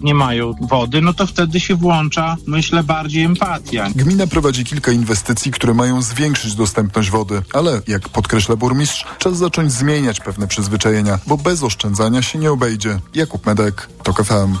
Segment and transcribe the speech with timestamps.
[0.00, 3.88] nie mają wody, no to wtedy się włącza, myślę, bardziej empatia.
[3.94, 9.72] Gmina prowadzi kilka inwestycji, które mają zwiększyć dostępność wody, ale jak podkreśla burmistrz, czas zacząć
[9.72, 12.98] zmieniać pewne przyzwyczajenia, bo bez oszczędzania się nie obejdzie.
[13.14, 14.56] Jakub Medek, TOK FM.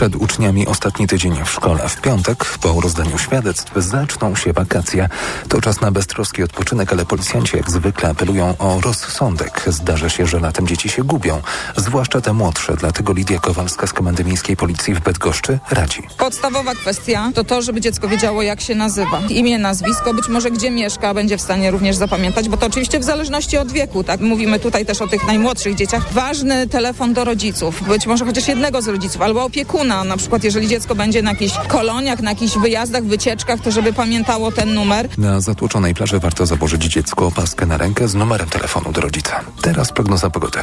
[0.00, 1.88] Przed uczniami ostatni tydzień w szkole.
[1.88, 5.08] W piątek, po rozdaniu świadectw, zaczną się wakacje.
[5.48, 9.62] To czas na beztroski odpoczynek, ale policjanci jak zwykle apelują o rozsądek.
[9.66, 11.42] Zdarza się, że latem dzieci się gubią,
[11.76, 12.76] zwłaszcza te młodsze.
[12.76, 16.02] Dlatego Lidia Kowalska z Komendy Miejskiej Policji w Bydgoszczy radzi.
[16.18, 19.20] Podstawowa kwestia to to, żeby dziecko wiedziało, jak się nazywa.
[19.28, 23.04] Imię, nazwisko, być może gdzie mieszka, będzie w stanie również zapamiętać, bo to oczywiście w
[23.04, 24.20] zależności od wieku, tak?
[24.20, 26.12] Mówimy tutaj też o tych najmłodszych dzieciach.
[26.12, 30.68] Ważny telefon do rodziców, być może chociaż jednego z rodziców, albo opiekuna na przykład jeżeli
[30.68, 35.08] dziecko będzie na jakichś koloniach, na jakichś wyjazdach, wycieczkach, to żeby pamiętało ten numer.
[35.18, 39.40] Na zatłoczonej plaży warto założyć dziecku opaskę na rękę z numerem telefonu do rodzica.
[39.62, 40.58] Teraz prognoza pogody.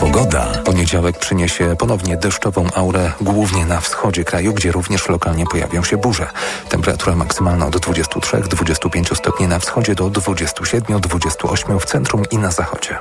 [0.00, 0.46] Pogoda.
[0.64, 6.26] Poniedziałek przyniesie ponownie deszczową aurę, głównie na wschodzie kraju, gdzie również lokalnie pojawią się burze.
[6.68, 12.98] Temperatura maksymalna od 23-25 stopni na wschodzie do 27-28 w centrum i na zachodzie.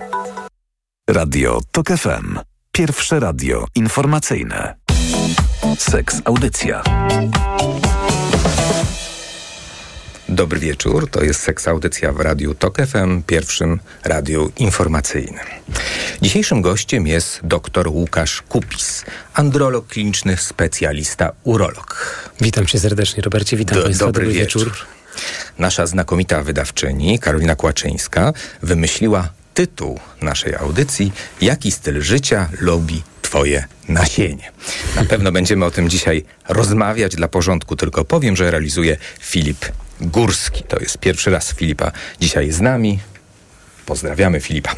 [1.09, 2.48] Radio TOK FM.
[2.79, 4.75] Pierwsze radio informacyjne.
[5.77, 6.83] Seks Audycja.
[10.29, 15.45] Dobry wieczór, to jest Seks Audycja w Radiu TOK FM, pierwszym radiu informacyjnym.
[16.21, 22.15] Dzisiejszym gościem jest dr Łukasz Kupis, androlog kliniczny, specjalista urolog.
[22.41, 24.65] Witam cię serdecznie, Robercie, witam Do, Państwa, dobry, dobry wieczór.
[24.65, 24.85] wieczór.
[25.57, 34.51] Nasza znakomita wydawczyni, Karolina Kłaczyńska, wymyśliła tytuł naszej audycji Jaki styl życia lubi Twoje nasienie?
[34.95, 37.15] Na pewno będziemy o tym dzisiaj rozmawiać.
[37.15, 39.65] Dla porządku tylko powiem, że realizuje Filip
[40.01, 40.63] Górski.
[40.63, 42.99] To jest pierwszy raz Filipa dzisiaj z nami.
[43.85, 44.75] Pozdrawiamy Filipa.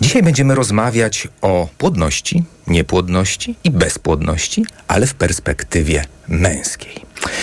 [0.00, 6.94] Dzisiaj będziemy rozmawiać o płodności, niepłodności i bezpłodności, ale w perspektywie męskiej.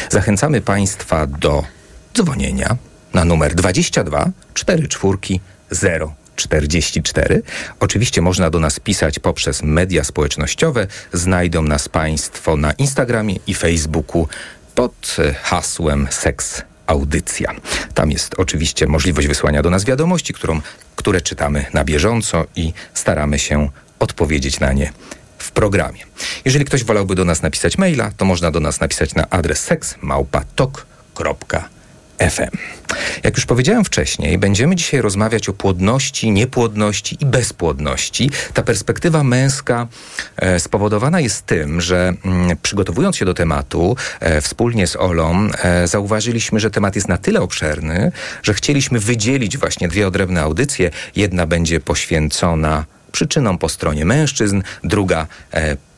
[0.10, 1.64] Zachęcamy Państwa do
[2.14, 2.78] dzwonienia
[3.16, 5.18] na numer 22 44
[6.36, 7.42] 044.
[7.80, 10.88] Oczywiście można do nas pisać poprzez media społecznościowe.
[11.14, 14.28] Znajdą nas Państwo na Instagramie i Facebooku
[14.76, 17.52] pod hasłem Seks Audycja.
[17.94, 20.62] Tam jest oczywiście możliwość wysłania do nas wiadomości, którą,
[20.96, 24.92] które czytamy na bieżąco i staramy się odpowiedzieć na nie
[25.38, 26.00] w programie.
[26.46, 31.76] Jeżeli ktoś wolałby do nas napisać maila, to można do nas napisać na adres seksmałpatok.pl
[32.20, 32.58] FM.
[33.24, 38.32] Jak już powiedziałem wcześniej, będziemy dzisiaj rozmawiać o płodności, niepłodności i bezpłodności.
[38.54, 39.88] Ta perspektywa męska
[40.38, 45.88] e, spowodowana jest tym, że mm, przygotowując się do tematu e, wspólnie z Olą, e,
[45.88, 48.12] zauważyliśmy, że temat jest na tyle obszerny,
[48.44, 50.92] że chcieliśmy wydzielić właśnie dwie odrębne audycje.
[51.16, 55.28] Jedna będzie poświęcona przyczynom po stronie mężczyzn, druga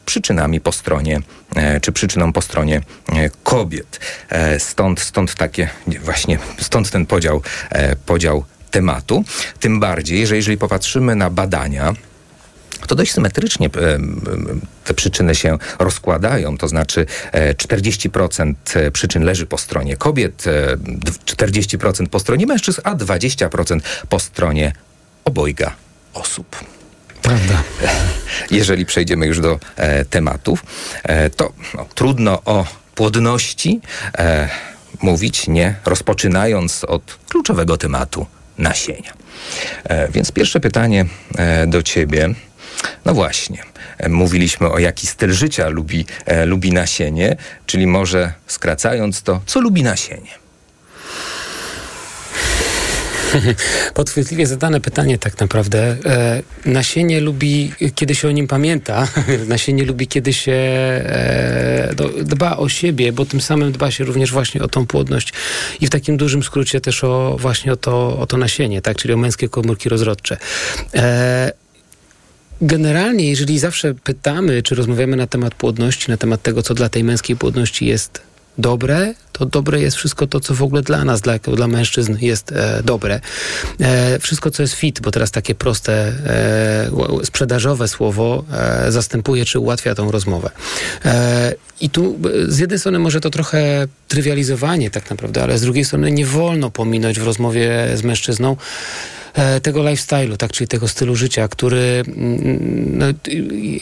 [0.07, 1.21] przyczynami po stronie,
[1.55, 3.99] e, czy przyczyną po stronie e, kobiet.
[4.29, 5.69] E, stąd, stąd takie,
[6.01, 7.41] właśnie, stąd ten podział,
[8.05, 9.23] podział tematu.
[9.59, 11.93] Tym bardziej, że jeżeli popatrzymy na badania,
[12.87, 13.69] to dość symetrycznie
[14.83, 18.53] te przyczyny się rozkładają, to znaczy 40%
[18.91, 20.43] przyczyn leży po stronie kobiet,
[21.25, 23.79] 40% po stronie mężczyzn, a 20%
[24.09, 24.73] po stronie
[25.25, 25.75] obojga
[26.13, 26.76] osób.
[27.21, 27.63] Prawda.
[28.51, 30.63] Jeżeli przejdziemy już do e, tematów,
[31.03, 33.81] e, to no, trudno o płodności
[34.17, 34.49] e,
[35.01, 38.25] mówić, nie rozpoczynając od kluczowego tematu
[38.57, 39.13] nasienia.
[39.83, 41.05] E, więc pierwsze pytanie
[41.37, 42.29] e, do ciebie.
[43.05, 43.63] No właśnie,
[43.97, 46.05] e, mówiliśmy o jaki styl życia lubi,
[46.45, 47.35] lubi nasienie,
[47.65, 50.46] czyli może skracając to, co lubi nasienie?
[53.93, 55.97] Podchwytliwie zadane pytanie tak naprawdę.
[56.05, 59.07] E, nasienie lubi, kiedy się o nim pamięta.
[59.47, 64.61] nasienie lubi, kiedy się e, dba o siebie, bo tym samym dba się również właśnie
[64.61, 65.33] o tą płodność
[65.81, 68.97] i w takim dużym skrócie też o właśnie o to, o to nasienie, tak?
[68.97, 70.37] czyli o męskie komórki rozrodcze.
[70.95, 71.51] E,
[72.61, 77.03] generalnie, jeżeli zawsze pytamy, czy rozmawiamy na temat płodności, na temat tego, co dla tej
[77.03, 78.26] męskiej płodności jest
[78.57, 82.51] dobre, to dobre jest wszystko to, co w ogóle dla nas, dla, dla mężczyzn jest
[82.51, 83.19] e, dobre.
[83.79, 89.59] E, wszystko, co jest fit, bo teraz takie proste, e, sprzedażowe słowo e, zastępuje czy
[89.59, 90.49] ułatwia tą rozmowę.
[91.05, 95.61] E, I tu e, z jednej strony może to trochę trywializowanie tak naprawdę, ale z
[95.61, 98.55] drugiej strony nie wolno pominąć w rozmowie z mężczyzną
[99.61, 103.05] tego lifestyle'u, tak, czyli tego stylu życia, który mm, no,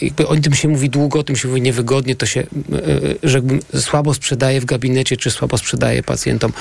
[0.02, 3.80] jakby o tym się mówi długo, o tym się mówi niewygodnie, to się, e, e,
[3.80, 6.52] słabo sprzedaje w gabinecie, czy słabo sprzedaje pacjentom,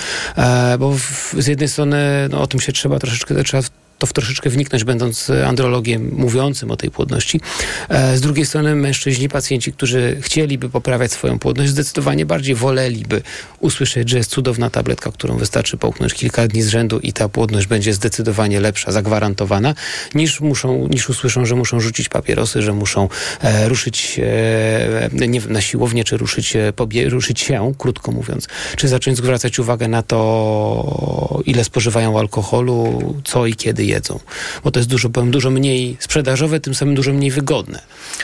[0.80, 1.97] bo w, z jednej strony
[2.30, 3.63] no, o tym się trzeba troszeczkę trzeba
[4.00, 7.42] to w troszeczkę wniknąć, będąc andrologiem mówiącym o tej płodności.
[7.89, 13.21] E, z drugiej strony mężczyźni, pacjenci, którzy chcieliby poprawiać swoją płodność, zdecydowanie bardziej woleliby
[13.59, 17.68] usłyszeć, że jest cudowna tabletka, którą wystarczy połknąć kilka dni z rzędu i ta płodność
[17.68, 19.75] będzie zdecydowanie lepsza, zagwarantowana,
[20.15, 23.09] niż, muszą, niż usłyszą, że muszą rzucić papierosy, że muszą
[23.41, 28.88] e, ruszyć e, nie na siłownię, czy ruszyć, e, pobie, ruszyć się, krótko mówiąc, czy
[28.88, 34.20] zacząć zwracać uwagę na to, ile spożywają alkoholu, co i kiedy jedzą.
[34.64, 37.82] Bo to jest dużo, powiem, dużo mniej sprzedażowe, tym samym dużo mniej wygodne.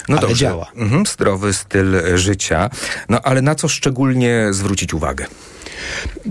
[0.09, 0.45] No ale dobrze.
[0.45, 0.71] działa.
[0.75, 2.69] Mhm, zdrowy styl życia.
[3.09, 5.25] No ale na co szczególnie zwrócić uwagę?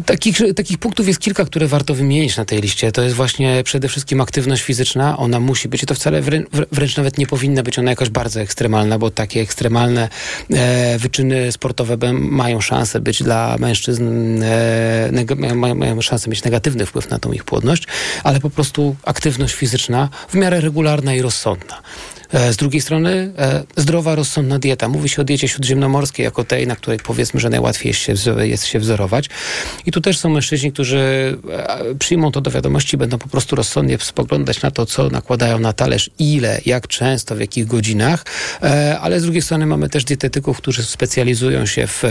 [0.06, 2.93] Takich, takich punktów jest kilka, które warto wymienić na tej liście.
[2.93, 5.19] To jest właśnie przede wszystkim aktywność fizyczna.
[5.19, 5.82] Ona musi być.
[5.82, 6.43] I to wcale wrę,
[6.73, 10.08] wręcz nawet nie powinna być ona jakaś bardzo ekstremalna, bo takie ekstremalne
[10.50, 17.11] e, wyczyny sportowe mają szansę być dla mężczyzn, e, mają, mają szansę mieć negatywny wpływ
[17.11, 17.87] na tą ich płodność,
[18.25, 21.82] ale po prostu aktywność fizyczna w miarę regularna i rozsądna.
[22.32, 24.88] E, z drugiej strony e, zdrowa, rozsądna dieta.
[24.88, 28.67] Mówi się o diecie śródziemnomorskiej jako tej, na której powiedzmy, że najłatwiej jest się, jest
[28.67, 29.31] się wzorować.
[29.87, 33.99] I tu też są mężczyźni, którzy e, przyjmą to do wiadomości, będą po prostu rozsądnie
[33.99, 38.25] spoglądać na to, co nakładają na talerz, ile, jak często, w jakich godzinach.
[39.00, 42.03] Ale z drugiej strony mamy też dietetyków, którzy specjalizują się w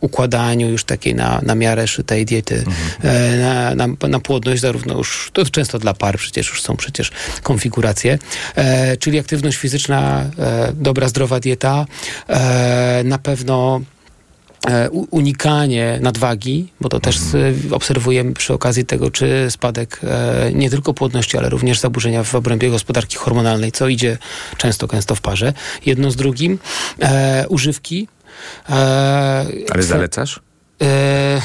[0.00, 3.40] układaniu już takiej na, na miarę szytej diety mhm.
[3.40, 7.10] na, na, na, płodność, zarówno już, to często dla par przecież już są przecież
[7.42, 8.18] konfiguracje,
[8.54, 11.86] e, czyli aktywność fizyczna, e, dobra, zdrowa dieta,
[12.28, 13.80] e, na pewno
[15.10, 17.54] unikanie nadwagi, bo to też mhm.
[17.70, 22.70] obserwujemy przy okazji tego, czy spadek e, nie tylko płodności, ale również zaburzenia w obrębie
[22.70, 24.18] gospodarki hormonalnej, co idzie
[24.56, 25.52] często, gęsto w parze,
[25.86, 26.58] jedno z drugim.
[27.02, 28.19] E, używki, E,
[29.70, 30.40] Ale zalecasz?
[30.82, 31.40] E,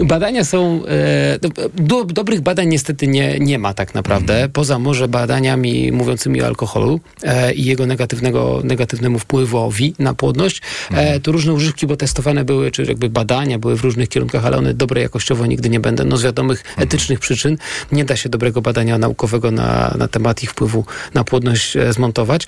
[0.04, 0.82] badania są.
[0.86, 1.38] E,
[1.74, 4.50] do, dobrych badań niestety nie, nie ma tak naprawdę, mm.
[4.50, 10.62] poza może badaniami mówiącymi o alkoholu e, i jego negatywnego, negatywnemu wpływowi na płodność.
[10.90, 11.20] Mm.
[11.20, 14.74] to różne używki, bo testowane były, czy jakby badania były w różnych kierunkach, ale one
[14.74, 16.04] dobre jakościowo nigdy nie będą.
[16.04, 16.88] No z wiadomych mm.
[16.88, 17.56] etycznych przyczyn
[17.92, 20.84] nie da się dobrego badania naukowego na, na temat ich wpływu
[21.14, 22.46] na płodność zmontować.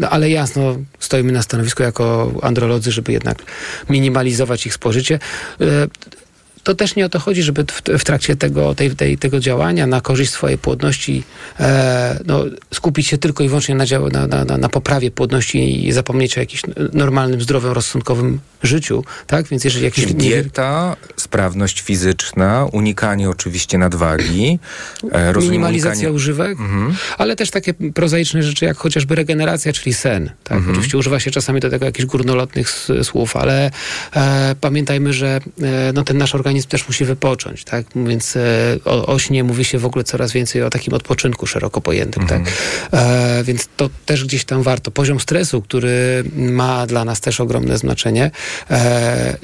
[0.00, 3.42] No, ale jasno, stoimy na stanowisku jako androlodzy, żeby jednak
[3.90, 5.18] minimalizować ich spożycie.
[5.60, 5.86] E,
[6.64, 7.64] to też nie o to chodzi, żeby
[7.98, 11.22] w, trakcie tego, tej, tej, tego działania na korzyść swojej płodności
[11.60, 12.44] e, no,
[12.74, 13.84] skupić się tylko i wyłącznie na,
[14.26, 16.62] na, na, na poprawie płodności i zapomnieć o jakimś
[16.92, 19.46] normalnym, zdrowym, rozsądkowym życiu, tak?
[19.46, 20.06] Więc jeżeli jakiś...
[20.06, 24.58] Dieta, sprawność fizyczna, unikanie oczywiście nadwagi,
[25.12, 26.12] e, minimalizacja unikanie...
[26.12, 26.94] używek, mhm.
[27.18, 30.58] ale też takie prozaiczne rzeczy jak chociażby regeneracja, czyli sen, tak?
[30.58, 30.72] Mhm.
[30.72, 32.70] Oczywiście używa się czasami do tego jakichś górnolotnych
[33.02, 33.70] słów, ale
[34.16, 37.86] e, pamiętajmy, że e, no, ten nasz organizm też musi wypocząć, tak?
[37.96, 38.40] Więc e,
[38.84, 42.38] o, o śnie mówi się w ogóle coraz więcej o takim odpoczynku szeroko pojętym, tak?
[42.38, 42.56] mhm.
[42.90, 43.44] tak?
[43.44, 44.90] Więc to też gdzieś tam warto.
[44.90, 48.30] Poziom stresu, który ma dla nas też ogromne znaczenie,
[48.70, 49.36] e,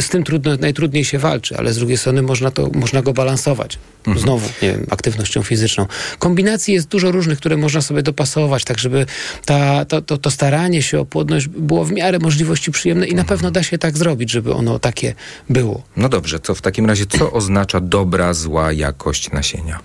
[0.00, 3.78] z tym trudno, najtrudniej się walczy, ale z drugiej strony można, to, można go balansować.
[3.98, 4.18] Mhm.
[4.18, 5.86] Znowu, nie wiem, aktywnością fizyczną.
[6.18, 9.06] Kombinacji jest dużo różnych, które można sobie dopasować, tak żeby
[9.44, 13.20] ta, to, to, to staranie się o płodność było w miarę możliwości przyjemne i na
[13.20, 13.28] mhm.
[13.28, 15.14] pewno da się tak zrobić, żeby ono takie
[15.50, 15.82] było.
[15.96, 19.78] No dobrze, to w takim razie co oznacza dobra, zła jakość nasienia?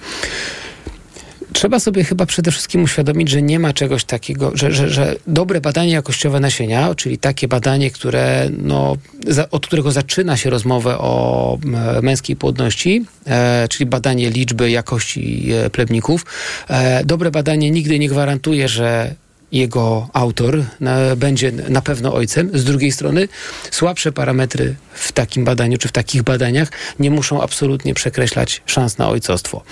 [1.54, 5.62] Trzeba sobie chyba przede wszystkim uświadomić, że nie ma czegoś takiego, że, że, że dobre
[5.62, 8.98] badanie jakościowe nasienia, czyli takie badanie, które, no,
[9.28, 11.58] za, od którego zaczyna się rozmowę o
[12.02, 16.26] męskiej płodności, e, czyli badanie liczby, jakości e, plebników.
[16.70, 19.16] E, dobre badanie nigdy nie gwarantuje, że
[19.54, 22.50] jego autor na, będzie na pewno ojcem.
[22.54, 23.28] Z drugiej strony
[23.72, 26.70] słabsze parametry w takim badaniu, czy w takich badaniach
[27.00, 29.64] nie muszą absolutnie przekreślać szans na ojcostwo.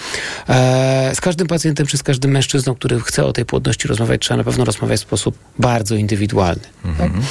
[0.50, 4.38] E, z każdym pacjentem, czy z każdym mężczyzną, który chce o tej płodności rozmawiać, trzeba
[4.38, 6.64] na pewno rozmawiać w sposób bardzo indywidualny.
[6.86, 7.12] Mhm.
[7.12, 7.22] Tak?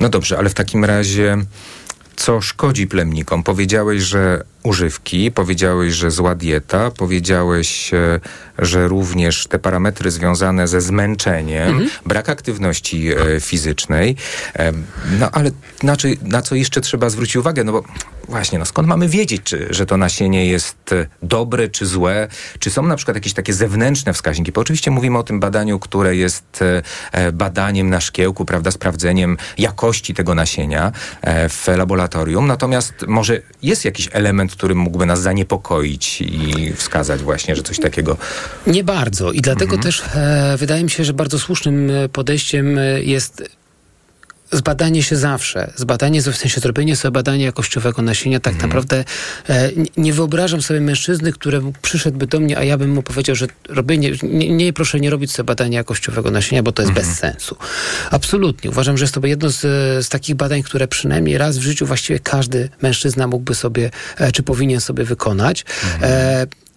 [0.00, 1.36] No dobrze, ale w takim razie
[2.16, 3.42] co szkodzi plemnikom?
[3.42, 8.20] Powiedziałeś, że używki, powiedziałeś, że zła dieta, powiedziałeś, e,
[8.58, 11.90] że również te parametry związane ze zmęczeniem, mhm.
[12.06, 14.16] brak aktywności e, fizycznej.
[14.56, 14.72] E,
[15.20, 15.50] no ale
[15.82, 17.64] na, czy, na co jeszcze trzeba zwrócić uwagę?
[17.64, 17.82] No bo
[18.28, 22.28] właśnie, no skąd mamy wiedzieć, czy, że to nasienie jest dobre czy złe?
[22.58, 24.52] Czy są na przykład jakieś takie zewnętrzne wskaźniki?
[24.52, 26.60] Bo oczywiście mówimy o tym badaniu, które jest
[27.32, 30.92] badaniem na szkiełku, prawda, sprawdzeniem jakości tego nasienia
[31.48, 32.46] w laboratorium.
[32.46, 38.16] Natomiast może jest jakiś element, który mógłby nas zaniepokoić i wskazać właśnie, że coś takiego.
[38.66, 39.32] Nie bardzo.
[39.32, 39.82] I dlatego mhm.
[39.82, 43.58] też e, wydaje mi się, że bardzo słusznym e, podejściem e, jest
[44.52, 48.68] zbadanie się zawsze, zbadanie, w sensie zrobienie sobie badania jakościowego nasienia, tak Mhm.
[48.68, 49.04] naprawdę
[49.48, 53.46] e, nie- wyobrażam sobie mężczyzny, któremu przyszedłby do mnie, a ja bym mu powiedział, że
[53.68, 57.56] robienie, nie, nie proszę nie robić sobie badania jakościowego nasienia, bo to jest bez sensu.
[58.10, 58.70] Absolutnie.
[58.70, 59.60] Uważam, że jest to jedno z,
[60.06, 64.42] z takich badań, które przynajmniej raz w życiu właściwie każdy mężczyzna mógłby sobie, e, czy
[64.42, 65.64] powinien sobie wykonać.
[66.02, 66.67] E, w- w-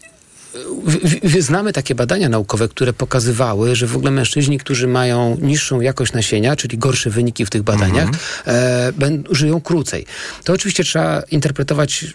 [1.39, 6.55] znamy takie badania naukowe, które pokazywały, że w ogóle mężczyźni, którzy mają niższą jakość nasienia,
[6.55, 8.09] czyli gorsze wyniki w tych badaniach,
[8.45, 10.05] e, będą, żyją krócej.
[10.43, 12.05] To oczywiście trzeba interpretować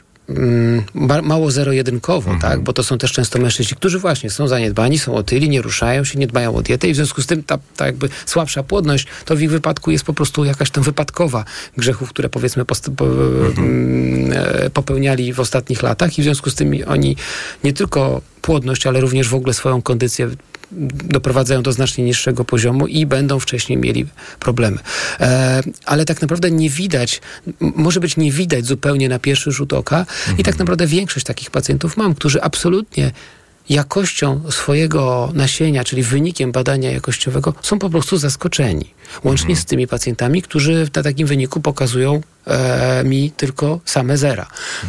[1.23, 2.61] mało zero-jedynkowo, tak?
[2.61, 6.19] bo to są też często mężczyźni, którzy właśnie są zaniedbani, są otyli, nie ruszają się,
[6.19, 9.37] nie dbają o dietę i w związku z tym ta, ta jakby słabsza płodność to
[9.37, 11.45] w ich wypadku jest po prostu jakaś tam wypadkowa
[11.77, 16.55] grzechów, które powiedzmy post- po, mm, e, popełniali w ostatnich latach i w związku z
[16.55, 17.17] tym oni
[17.65, 20.31] nie tylko płodność, ale również w ogóle swoją kondycję
[21.05, 24.07] doprowadzają do znacznie niższego poziomu i będą wcześniej mieli
[24.41, 24.79] problemy.
[25.21, 27.21] E, ale tak naprawdę nie widać,
[27.61, 30.07] może być nie widać zupełnie na pierwszy rzut oka
[30.39, 33.13] i tak naprawdę większość takich pacjentów mam, którzy absolutnie
[33.69, 38.95] jakością swojego nasienia, czyli wynikiem badania jakościowego, są po prostu zaskoczeni.
[39.25, 44.47] Łącznie z tymi pacjentami, którzy na takim wyniku pokazują e, mi tylko same zera.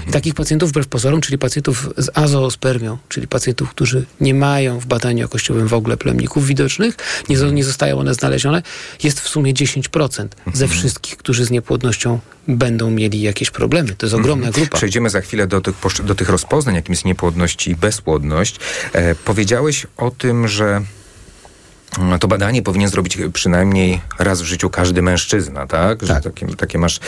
[0.07, 4.85] I takich pacjentów wbrew pozorom, czyli pacjentów z azoospermią, czyli pacjentów, którzy nie mają w
[4.85, 6.95] badaniu jakościowym w ogóle plemników widocznych,
[7.29, 8.61] nie, nie zostają one znalezione,
[9.03, 13.95] jest w sumie 10% ze wszystkich, którzy z niepłodnością będą mieli jakieś problemy.
[13.95, 14.77] To jest ogromna grupa.
[14.77, 18.59] Przejdziemy za chwilę do tych, do tych rozpoznań, jakim jest niepłodność i bezpłodność.
[18.93, 20.81] E, powiedziałeś o tym, że
[22.19, 26.01] to badanie powinien zrobić przynajmniej raz w życiu każdy mężczyzna, tak?
[26.01, 26.23] Że Tak.
[26.23, 26.99] Takie, takie, masz,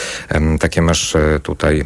[0.59, 1.85] takie masz e, tutaj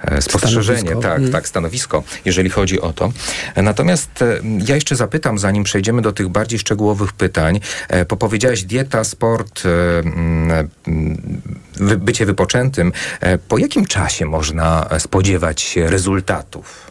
[0.00, 1.08] e, spostrzeżenie, Stanowisko.
[1.10, 1.32] tak, Mm.
[1.32, 3.12] tak, stanowisko, jeżeli chodzi o to.
[3.56, 7.60] Natomiast e, ja jeszcze zapytam, zanim przejdziemy do tych bardziej szczegółowych pytań,
[8.08, 9.62] bo powiedziałeś dieta, sport,
[10.04, 10.68] mm,
[11.98, 12.92] bycie wypoczętym.
[13.48, 16.89] Po jakim czasie można spodziewać się rezultatów?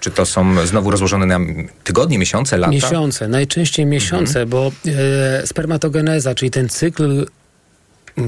[0.00, 1.40] Czy to są znowu rozłożone na
[1.84, 2.72] tygodnie, miesiące, lata?
[2.72, 7.26] Miesiące, najczęściej miesiące, bo e, spermatogeneza, czyli ten cykl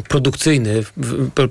[0.09, 0.83] produkcyjny,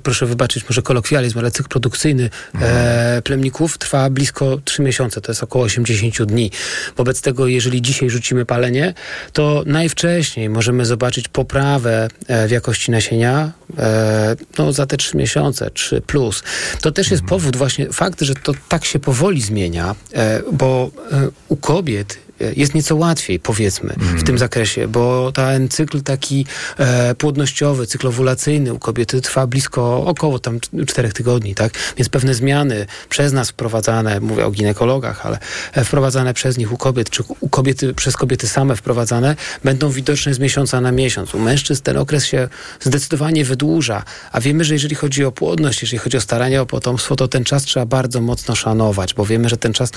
[0.02, 5.42] proszę wybaczyć może kolokwializm, ale cykl produkcyjny e, plemników trwa blisko 3 miesiące, to jest
[5.42, 6.50] około 80 dni.
[6.96, 8.94] Wobec tego, jeżeli dzisiaj rzucimy palenie,
[9.32, 15.70] to najwcześniej możemy zobaczyć poprawę e, w jakości nasienia e, no, za te 3 miesiące,
[15.70, 16.42] 3 plus.
[16.80, 21.28] To też jest powód właśnie, fakt, że to tak się powoli zmienia, e, bo e,
[21.48, 22.18] u kobiet
[22.56, 26.46] jest nieco łatwiej, powiedzmy, w tym zakresie, bo ten cykl taki
[26.78, 31.72] e, płodnościowy, cykl owulacyjny u kobiety trwa blisko około tam czterech tygodni, tak?
[31.96, 35.38] Więc pewne zmiany przez nas wprowadzane, mówię o ginekologach, ale
[35.72, 40.34] e, wprowadzane przez nich u kobiet, czy u kobiety, przez kobiety same wprowadzane, będą widoczne
[40.34, 41.34] z miesiąca na miesiąc.
[41.34, 42.48] U mężczyzn ten okres się
[42.80, 47.16] zdecydowanie wydłuża, a wiemy, że jeżeli chodzi o płodność, jeżeli chodzi o staranie o potomstwo,
[47.16, 49.90] to ten czas trzeba bardzo mocno szanować, bo wiemy, że ten czas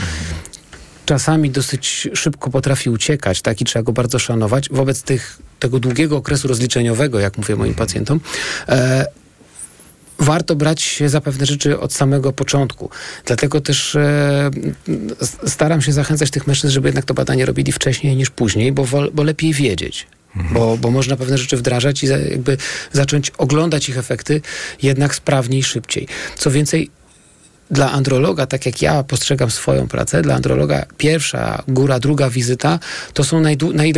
[1.06, 4.70] czasami dosyć szybko potrafi uciekać, tak, i trzeba go bardzo szanować.
[4.70, 8.20] Wobec tych, tego długiego okresu rozliczeniowego, jak mówię moim pacjentom,
[8.70, 9.06] e,
[10.20, 12.90] warto brać się za pewne rzeczy od samego początku.
[13.26, 14.52] Dlatego też e,
[15.48, 19.24] staram się zachęcać tych mężczyzn, żeby jednak to badanie robili wcześniej niż później, bo, bo
[19.24, 20.08] lepiej wiedzieć.
[20.54, 22.58] Bo, bo można pewne rzeczy wdrażać i za, jakby
[22.92, 24.42] zacząć oglądać ich efekty
[24.82, 26.08] jednak sprawniej, szybciej.
[26.36, 26.90] Co więcej,
[27.72, 32.80] dla androloga, tak jak ja postrzegam swoją pracę, dla androloga pierwsza góra, druga wizyta
[33.14, 33.94] to są naj, naj,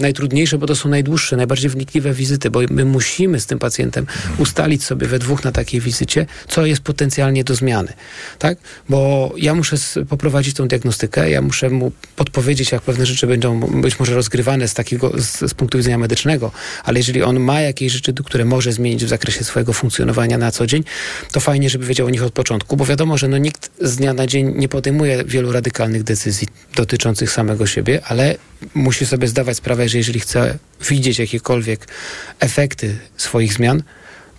[0.00, 4.06] najtrudniejsze, bo to są najdłuższe, najbardziej wnikliwe wizyty, bo my musimy z tym pacjentem
[4.38, 7.92] ustalić sobie we dwóch na takiej wizycie, co jest potencjalnie do zmiany.
[8.38, 8.58] Tak?
[8.88, 9.76] Bo ja muszę
[10.08, 14.74] poprowadzić tą diagnostykę, ja muszę mu podpowiedzieć, jak pewne rzeczy będą być może rozgrywane z
[14.74, 16.50] takiego, z, z punktu widzenia medycznego,
[16.84, 20.66] ale jeżeli on ma jakieś rzeczy, które może zmienić w zakresie swojego funkcjonowania na co
[20.66, 20.84] dzień,
[21.32, 24.14] to fajnie, żeby wiedział o nich od początku, bo wiadomo, że no nikt z dnia
[24.14, 28.36] na dzień nie podejmuje wielu radykalnych decyzji dotyczących samego siebie, ale
[28.74, 31.88] musi sobie zdawać sprawę, że jeżeli chce widzieć jakiekolwiek
[32.40, 33.82] efekty swoich zmian,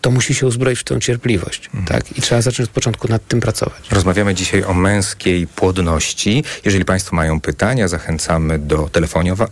[0.03, 2.17] to musi się uzbroić w tą cierpliwość, tak?
[2.17, 3.89] I trzeba zacząć od początku nad tym pracować.
[3.91, 6.43] Rozmawiamy dzisiaj o męskiej płodności.
[6.65, 8.89] Jeżeli Państwo mają pytania, zachęcamy do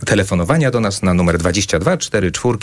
[0.06, 2.58] telefonowania do nas na numer 22 44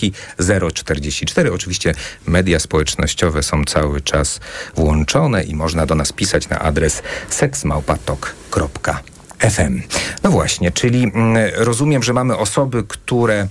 [0.74, 1.54] 044.
[1.54, 1.94] Oczywiście
[2.28, 4.40] media społecznościowe są cały czas
[4.76, 9.82] włączone i można do nas pisać na adres seksmałpatok.fm.
[10.24, 13.48] No właśnie, czyli mm, rozumiem, że mamy osoby, które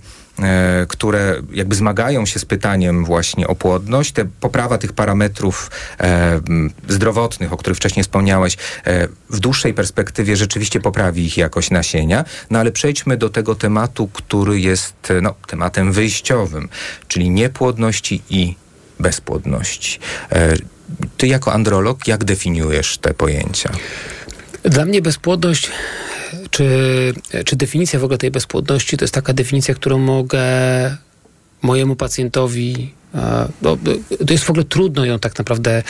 [0.88, 6.40] które jakby zmagają się z pytaniem właśnie o płodność, te poprawa tych parametrów e,
[6.88, 12.24] zdrowotnych, o których wcześniej wspomniałeś, e, w dłuższej perspektywie rzeczywiście poprawi ich jakość nasienia.
[12.50, 16.68] No ale przejdźmy do tego tematu, który jest e, no, tematem wyjściowym,
[17.08, 18.54] czyli niepłodności i
[19.00, 19.98] bezpłodności.
[20.32, 20.54] E,
[21.16, 23.70] ty jako androlog, jak definiujesz te pojęcia?
[24.62, 25.70] Dla mnie bezpłodność,
[26.50, 30.40] czy, czy definicja w ogóle tej bezpłodności, to jest taka definicja, którą mogę
[31.62, 32.98] mojemu pacjentowi
[33.62, 33.76] no,
[34.26, 35.82] to jest w ogóle trudno ją tak naprawdę,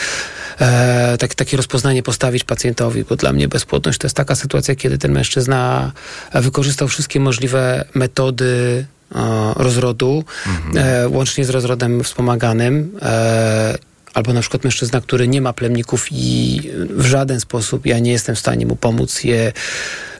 [0.59, 4.97] e, tak, takie rozpoznanie postawić pacjentowi, bo dla mnie bezpłodność to jest taka sytuacja, kiedy
[4.97, 5.91] ten mężczyzna
[6.33, 10.87] wykorzystał wszystkie możliwe metody e, rozrodu, mhm.
[10.87, 13.77] e, łącznie z rozrodem wspomaganym e,
[14.13, 18.35] albo na przykład mężczyzna, który nie ma plemników i w żaden sposób ja nie jestem
[18.35, 19.51] w stanie mu pomóc je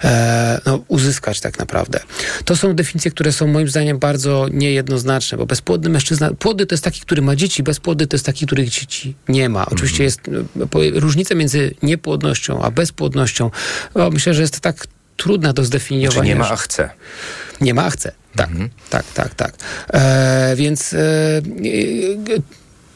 [0.04, 2.00] e, no, uzyskać tak naprawdę.
[2.46, 6.84] To są definicje, które są moim zdaniem bardzo niejednoznaczne, bo bezpłodny mężczyzna, płody to jest
[6.84, 9.66] taki, który ma dzieci, bezpłodny to jest taki, których dzieci nie ma.
[9.66, 13.52] Oczywiście jest e, różnica między niepłodnością a bezpłodnością,
[13.94, 16.22] o, myślę, że jest tak trudna do zdefiniowania.
[16.22, 16.90] Czy nie ma, a chce.
[17.62, 18.12] Nie ma, a chce.
[18.36, 18.70] Tak, mhm.
[18.90, 19.54] tak, tak, tak.
[19.94, 20.98] E, więc e,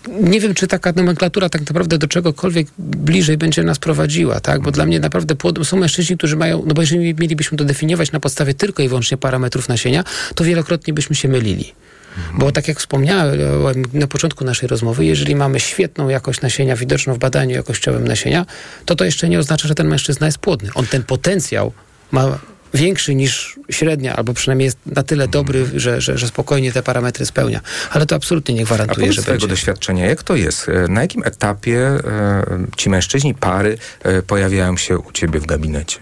[0.08, 4.62] nie wiem, czy taka nomenklatura tak naprawdę do czegokolwiek bliżej będzie nas prowadziła, tak?
[4.62, 8.20] Bo dla mnie naprawdę są mężczyźni, którzy mają, no bo jeżeli mielibyśmy to definiować na
[8.20, 10.04] podstawie tylko i wyłącznie parametrów nasienia,
[10.36, 11.74] to wielokrotnie byśmy się mylili.
[12.34, 13.40] Bo tak jak wspomniałem
[13.94, 18.46] na początku naszej rozmowy, jeżeli mamy świetną jakość nasienia widoczną w badaniu jakościowym nasienia,
[18.86, 20.70] to to jeszcze nie oznacza, że ten mężczyzna jest płodny.
[20.76, 21.72] On ten potencjał
[22.12, 22.40] ma
[22.74, 27.26] większy niż średnia, albo przynajmniej jest na tyle dobry, że, że, że spokojnie te parametry
[27.26, 27.62] spełnia.
[27.92, 29.56] Ale to absolutnie nie gwarantuje, A że swojego będzie.
[29.56, 30.70] doświadczenia, jak to jest?
[30.70, 32.00] E, na jakim etapie e,
[32.78, 36.00] ci mężczyźni, pary e, pojawiają się u ciebie w gabinecie?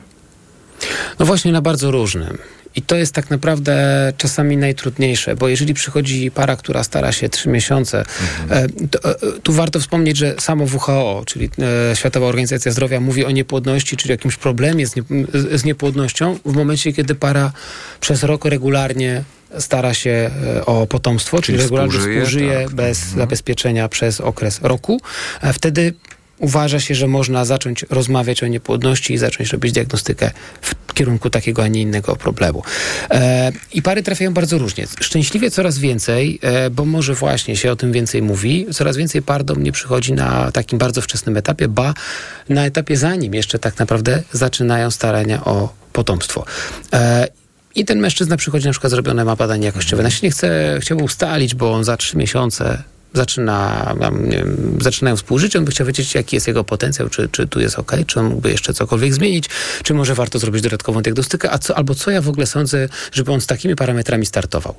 [1.19, 2.37] No właśnie na bardzo różnym.
[2.75, 3.73] I to jest tak naprawdę
[4.17, 8.03] czasami najtrudniejsze, bo jeżeli przychodzi para, która stara się trzy miesiące,
[8.41, 8.89] mhm.
[8.89, 8.99] to,
[9.43, 11.49] tu warto wspomnieć, że samo WHO, czyli
[11.93, 15.03] Światowa Organizacja Zdrowia, mówi o niepłodności, czyli jakimś problemie z, nie,
[15.57, 17.51] z niepłodnością w momencie, kiedy para
[18.01, 19.23] przez rok regularnie
[19.59, 20.31] stara się
[20.65, 22.75] o potomstwo, czyli, czyli regularnie współżyje, współżyje tak.
[22.75, 23.17] bez mhm.
[23.17, 25.01] zabezpieczenia przez okres roku.
[25.53, 25.93] Wtedy
[26.41, 30.31] uważa się, że można zacząć rozmawiać o niepłodności i zacząć robić diagnostykę
[30.61, 32.63] w kierunku takiego, a nie innego problemu.
[33.09, 34.87] E, I pary trafiają bardzo różnie.
[35.01, 39.43] Szczęśliwie coraz więcej, e, bo może właśnie się o tym więcej mówi, coraz więcej par
[39.43, 41.93] do mnie przychodzi na takim bardzo wczesnym etapie, ba
[42.49, 46.45] na etapie zanim jeszcze tak naprawdę zaczynają starania o potomstwo.
[46.93, 47.27] E,
[47.75, 50.03] i ten mężczyzna przychodzi, na przykład zrobione ma badanie jakościowe.
[50.03, 53.93] Na się nie chce, chciałby ustalić, bo on za trzy miesiące zaczyna,
[54.29, 57.79] wiem, zaczynają współżyć, on by chciał wiedzieć, jaki jest jego potencjał, czy, czy tu jest
[57.79, 59.45] ok, czy on mógłby jeszcze cokolwiek zmienić,
[59.83, 63.31] czy może warto zrobić dodatkową diagnostykę, a co, albo co ja w ogóle sądzę, żeby
[63.31, 64.75] on z takimi parametrami startował.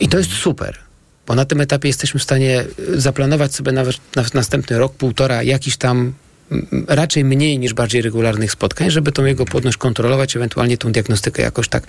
[0.00, 0.78] I to jest super.
[1.26, 5.76] Bo na tym etapie jesteśmy w stanie zaplanować sobie nawet na następny rok, półtora, jakiś
[5.76, 6.12] tam
[6.86, 11.68] raczej mniej niż bardziej regularnych spotkań, żeby tą jego płodność kontrolować, ewentualnie tą diagnostykę jakoś
[11.68, 11.84] tak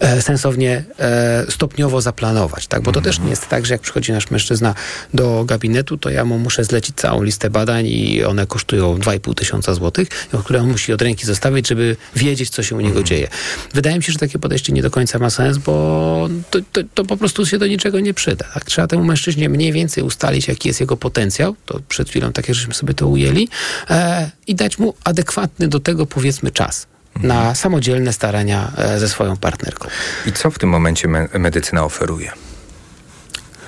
[0.00, 2.82] e, sensownie, e, stopniowo zaplanować, tak?
[2.82, 4.74] Bo to też nie jest tak, że jak przychodzi nasz mężczyzna
[5.14, 9.74] do gabinetu, to ja mu muszę zlecić całą listę badań i one kosztują 2,5 tysiąca
[9.74, 10.08] złotych,
[10.44, 13.28] które on musi od ręki zostawić, żeby wiedzieć, co się u niego dzieje.
[13.74, 17.04] Wydaje mi się, że takie podejście nie do końca ma sens, bo to, to, to
[17.04, 18.44] po prostu się do niczego nie przyda.
[18.54, 18.64] Tak?
[18.64, 22.74] Trzeba temu mężczyźnie mniej więcej ustalić, jaki jest jego potencjał, to przed chwilą tak, żeśmy
[22.74, 23.48] sobie to ujęli,
[23.90, 26.86] e, E, i dać mu adekwatny do tego, powiedzmy, czas
[27.22, 27.54] na mhm.
[27.54, 29.88] samodzielne starania e, ze swoją partnerką.
[30.26, 32.32] I co w tym momencie me medycyna oferuje?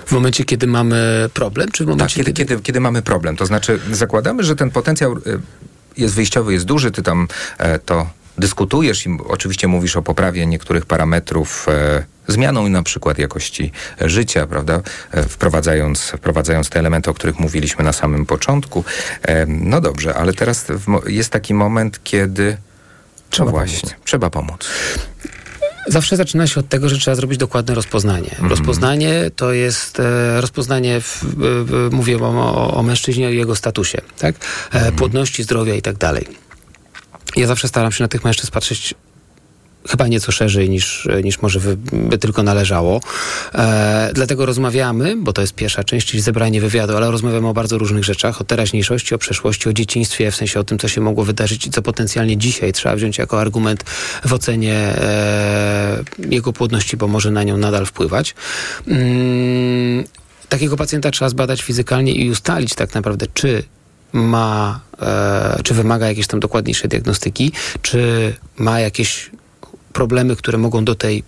[0.06, 2.48] W momencie, kiedy mamy problem, czy w momencie, tak, kiedy, kiedy...
[2.48, 3.36] kiedy, kiedy mamy problem?
[3.36, 5.18] To znaczy, zakładamy, że ten potencjał e,
[5.96, 7.28] jest wyjściowy, jest duży, ty tam
[7.84, 8.06] to
[8.40, 14.82] dyskutujesz i oczywiście mówisz o poprawie niektórych parametrów, e, zmianą na przykład jakości życia, prawda?
[15.10, 18.84] E, wprowadzając, wprowadzając te elementy, o których mówiliśmy na samym początku.
[19.22, 20.66] E, no dobrze, ale teraz
[21.06, 22.56] jest taki moment, kiedy
[23.30, 24.04] trzeba no właśnie, pomóc.
[24.04, 24.68] trzeba pomóc.
[25.86, 28.36] Zawsze zaczyna się od tego, że trzeba zrobić dokładne rozpoznanie.
[28.38, 28.50] Mm.
[28.50, 31.24] Rozpoznanie to jest e, rozpoznanie, w,
[31.90, 34.34] mówię o, o, mężczyźnie i jego statusie, tak?
[34.72, 34.96] Mm.
[34.96, 36.49] Płodności, zdrowia i tak dalej
[37.36, 38.94] ja zawsze staram się na tych mężczyzn patrzeć
[39.88, 41.60] chyba nieco szerzej niż, niż może
[41.92, 43.00] by tylko należało.
[43.54, 47.78] E, dlatego rozmawiamy, bo to jest pierwsza część, czyli zebranie wywiadu, ale rozmawiamy o bardzo
[47.78, 51.24] różnych rzeczach, o teraźniejszości, o przeszłości, o dzieciństwie, w sensie o tym, co się mogło
[51.24, 53.84] wydarzyć i co potencjalnie dzisiaj trzeba wziąć jako argument
[54.24, 58.34] w ocenie e, jego płodności, bo może na nią nadal wpływać.
[58.86, 60.04] Mm,
[60.48, 63.62] takiego pacjenta trzeba zbadać fizykalnie i ustalić tak naprawdę, czy
[64.12, 69.30] ma, e, czy wymaga jakiejś tam dokładniejszej diagnostyki, czy ma jakieś
[69.92, 71.22] problemy, które mogą do tej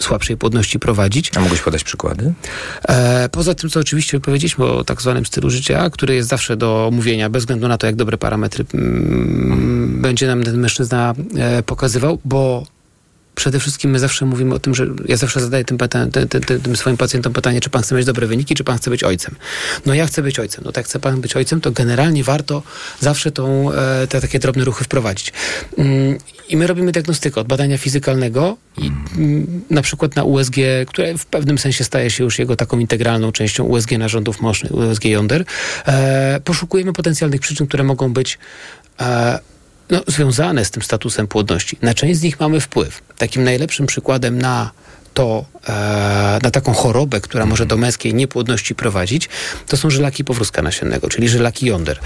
[0.00, 1.30] słabszej płodności prowadzić.
[1.36, 2.32] A mógłbyś podać przykłady?
[2.88, 6.86] E, poza tym, co oczywiście powiedzieliśmy o tak zwanym stylu życia, który jest zawsze do
[6.86, 12.18] omówienia, bez względu na to, jak dobre parametry mm, będzie nam ten mężczyzna e, pokazywał,
[12.24, 12.66] bo
[13.34, 16.76] przede wszystkim my zawsze mówimy o tym, że ja zawsze zadaję tym, tym, tym, tym
[16.76, 19.34] swoim pacjentom pytanie, czy pan chce mieć dobre wyniki, czy pan chce być ojcem.
[19.86, 20.64] No ja chcę być ojcem.
[20.64, 22.62] No tak chce pan być ojcem, to generalnie warto
[23.00, 25.32] zawsze tą, e, te takie drobne ruchy wprowadzić.
[25.78, 26.18] Mm,
[26.48, 31.26] I my robimy diagnostykę od badania fizykalnego i mm, na przykład na USG, które w
[31.26, 35.44] pewnym sensie staje się już jego taką integralną częścią USG narządów mocznych, USG jąder,
[35.86, 38.38] e, poszukujemy potencjalnych przyczyn, które mogą być
[39.00, 39.38] e,
[39.90, 41.78] no, związane z tym statusem płodności.
[41.82, 43.02] Na część z nich mamy wpływ.
[43.18, 44.70] Takim najlepszym przykładem na
[45.14, 49.28] to, e, na taką chorobę, która może do męskiej niepłodności prowadzić,
[49.68, 52.00] to są żylaki powrózka nasiennego, czyli żylaki jąder.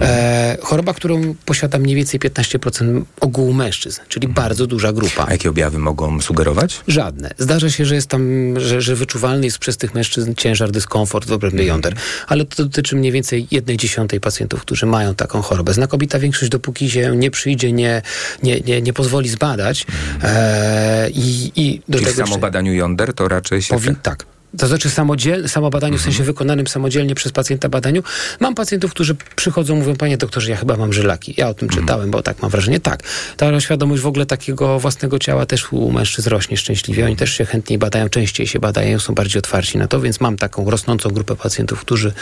[0.00, 5.26] E, choroba, którą posiada mniej więcej 15% ogółu mężczyzn, czyli bardzo duża grupa.
[5.28, 6.80] A jakie objawy mogą sugerować?
[6.88, 7.30] Żadne.
[7.38, 11.32] Zdarza się, że jest tam, że, że wyczuwalny jest przez tych mężczyzn ciężar, dyskomfort w
[11.32, 11.94] obrębie jąder,
[12.26, 15.74] ale to dotyczy mniej więcej jednej dziesiątej pacjentów, którzy mają taką chorobę.
[15.74, 18.02] Znakomita większość, dopóki się nie przyjdzie, nie,
[18.42, 19.86] nie, nie, nie pozwoli zbadać
[20.22, 22.26] e, i, i do Czyli tego...
[22.26, 23.74] samo badaniu jąder to raczej się...
[23.74, 24.26] Powin- tak.
[24.58, 28.02] To znaczy samodziel, samo badaniu, w sensie wykonanym samodzielnie przez pacjenta badaniu.
[28.40, 31.34] Mam pacjentów, którzy przychodzą, mówią, panie doktorze, ja chyba mam żylaki.
[31.36, 32.80] Ja o tym czytałem, bo tak mam wrażenie.
[32.80, 33.02] Tak.
[33.36, 37.04] Ta świadomość w ogóle takiego własnego ciała też u mężczyzn rośnie szczęśliwie.
[37.06, 40.36] Oni też się chętniej badają, częściej się badają, są bardziej otwarci na to, więc mam
[40.36, 42.12] taką rosnącą grupę pacjentów, którzy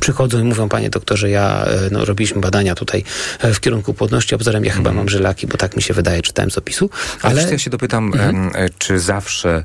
[0.00, 3.04] przychodzą i mówią, panie doktorze, ja, e, no, robiliśmy badania tutaj
[3.40, 6.50] e, w kierunku płodności, tym ja chyba mam żylaki, bo tak mi się wydaje, czytałem
[6.50, 6.90] z opisu.
[7.22, 9.64] Ale, Ale ja się dopytam, em, e, czy zawsze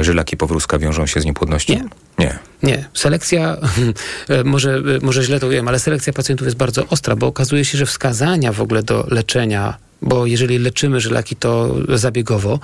[0.00, 1.61] żylaki powrózka wiążą się z niepłodnością?
[1.68, 2.01] Nie.
[2.18, 2.38] Nie.
[2.62, 3.56] Nie, selekcja,
[4.28, 7.64] e, może, e, może źle to wiem, ale selekcja pacjentów jest bardzo ostra, bo okazuje
[7.64, 12.60] się, że wskazania w ogóle do leczenia bo jeżeli leczymy żylaki, to zabiegowo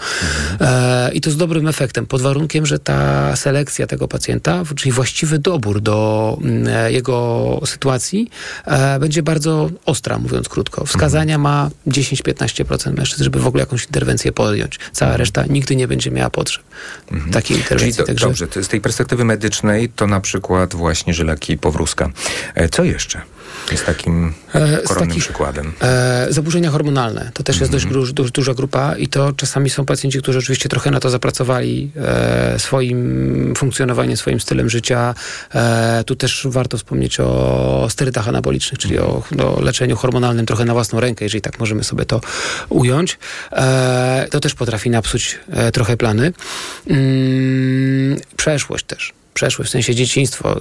[0.60, 5.38] e, i to z dobrym efektem, pod warunkiem, że ta selekcja tego pacjenta, czyli właściwy
[5.38, 8.30] dobór do mm, e, jego sytuacji
[8.64, 10.86] e, będzie bardzo ostra, mówiąc krótko.
[10.86, 14.78] Wskazania ma 10-15% mężczyzn, żeby w ogóle jakąś interwencję podjąć.
[14.92, 16.62] Cała reszta nigdy nie będzie miała potrzeb
[17.32, 17.98] takiej Czyli interwencji.
[17.98, 19.37] do, Także dobrze, z tej perspektywy medycznej
[19.96, 22.10] to na przykład właśnie żylaki powrózka.
[22.54, 23.20] E, Co jeszcze
[23.72, 25.72] jest takim E, koronnym takich- przykładem?
[25.82, 30.18] E, zaburzenia hormonalne to też jest dość duż, duża grupa i to czasami są pacjenci,
[30.18, 35.14] którzy oczywiście trochę na to zapracowali e, swoim funkcjonowaniem, swoim stylem życia.
[35.54, 40.72] E, tu też warto wspomnieć o sterydach anabolicznych, czyli o no, leczeniu hormonalnym trochę na
[40.72, 42.20] własną rękę, jeżeli tak możemy sobie to
[42.68, 43.18] ująć.
[43.52, 45.38] E, to też potrafi napsuć
[45.72, 46.32] trochę plany.
[46.90, 50.60] Mm, przeszłość też przeszłość, w sensie dzieciństwo.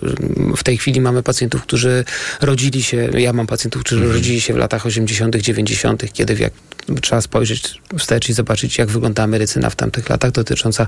[0.58, 2.06] W tej chwili mamy pacjentów, którzy
[2.42, 6.54] rodzili się, ja mam pacjentów, którzy rodzili się w latach 80., 90., kiedy w jak,
[7.02, 10.88] trzeba spojrzeć wstecz i zobaczyć, jak wyglądała medycyna w tamtych latach dotycząca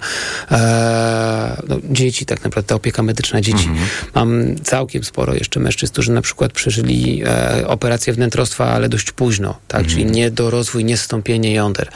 [0.51, 3.69] e, no, dzieci, tak naprawdę ta opieka medyczna dzieci.
[4.15, 9.59] Mam całkiem sporo jeszcze mężczyzn, którzy na przykład przeżyli e, operację wnętrostwa, ale dość późno,
[9.67, 9.87] tak?
[9.87, 11.89] czyli niedorozwój, niestąpienie jąder.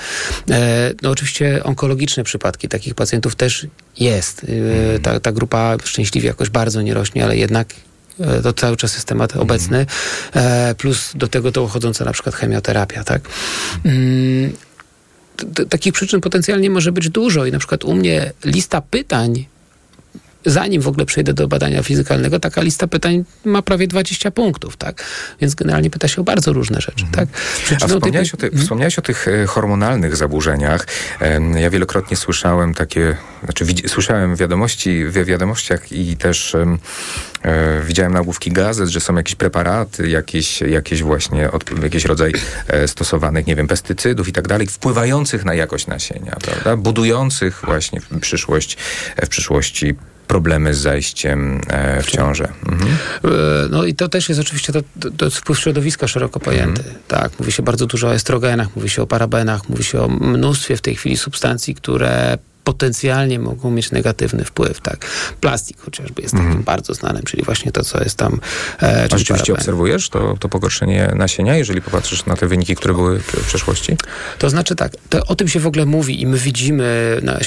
[0.50, 3.68] E, no oczywiście onkologiczne przypadki takich pacjentów też
[4.00, 4.46] jest.
[4.96, 7.68] E, ta, ta grupa szczęśliwie jakoś bardzo nie rośnie, ale jednak
[8.44, 9.86] to cały czas jest temat obecny,
[10.34, 13.22] e, plus do tego dochodząca na przykład chemioterapia, tak?
[13.86, 14.54] Mm,
[15.70, 19.46] takich przyczyn potencjalnie może być dużo i na przykład u mnie lista pytań
[20.46, 25.04] zanim w ogóle przejdę do badania fizykalnego, taka lista pytań ma prawie 20 punktów, tak?
[25.42, 27.30] Więc generalnie pyta się o bardzo różne rzeczy, tak?
[27.76, 30.88] A tej- wspomniałeś o, ty, wspomniałeś o tych e, hormonalnych zaburzeniach.
[31.56, 36.78] Ja wielokrotnie słyszałem takie, znaczy słyszałem wiadomości, w wiadomościach i też e,
[37.86, 42.34] widziałem nagłówki gazet, że są jakieś preparaty, jakieś, jakieś właśnie, od, jakiś rodzaj
[42.68, 46.78] e, stosowanych, nie wiem, pestycydów i tak dalej, wpływających na jakość nasienia, prawda?
[46.78, 48.78] Budujących właśnie w przyszłość,
[49.26, 49.96] w przyszłości
[50.34, 52.48] problemy z zajściem e, w ciążę.
[52.72, 52.92] Mhm.
[52.92, 53.28] E,
[53.70, 54.82] No i to też jest oczywiście to,
[55.18, 56.84] to, wpływ środowiska szeroko pojęty.
[57.08, 60.78] Tak, mówi się bardzo dużo o estrogenach, mówi się o parabenach, mówi się o mnóstwie
[60.78, 65.06] w tej chwili substancji, które potencjalnie mogą mieć negatywny wpływ, tak.
[65.42, 68.40] Plastik chociażby jest takim bardzo znanym, czyli właśnie to, co jest tam...
[68.82, 69.56] E, A rzeczywiście paraben.
[69.56, 73.98] obserwujesz to, to pogorszenie nasienia, jeżeli popatrzysz na te wyniki, które były w przeszłości?
[74.40, 77.40] To znaczy tak, to, o tym się w ogóle mówi i my widzimy, na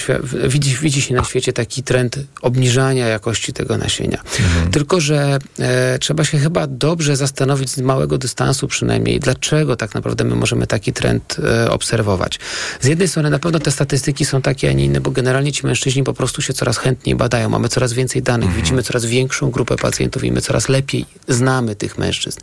[0.49, 4.23] widzi, widzi się na świecie taki trend obniżania jakości tego nasienia.
[4.71, 10.25] Tylko, że e, trzeba się chyba dobrze zastanowić z małego dystansu przynajmniej, dlaczego tak naprawdę
[10.25, 12.39] my możemy taki trend e, obserwować.
[12.81, 15.67] Z jednej strony na pewno te statystyki są takie, a nie inne, bo generalnie ci
[15.67, 19.77] mężczyźni po prostu się coraz chętniej badają, mamy coraz więcej danych, widzimy coraz większą grupę
[19.77, 22.41] pacjentów i my coraz lepiej znamy tych mężczyzn.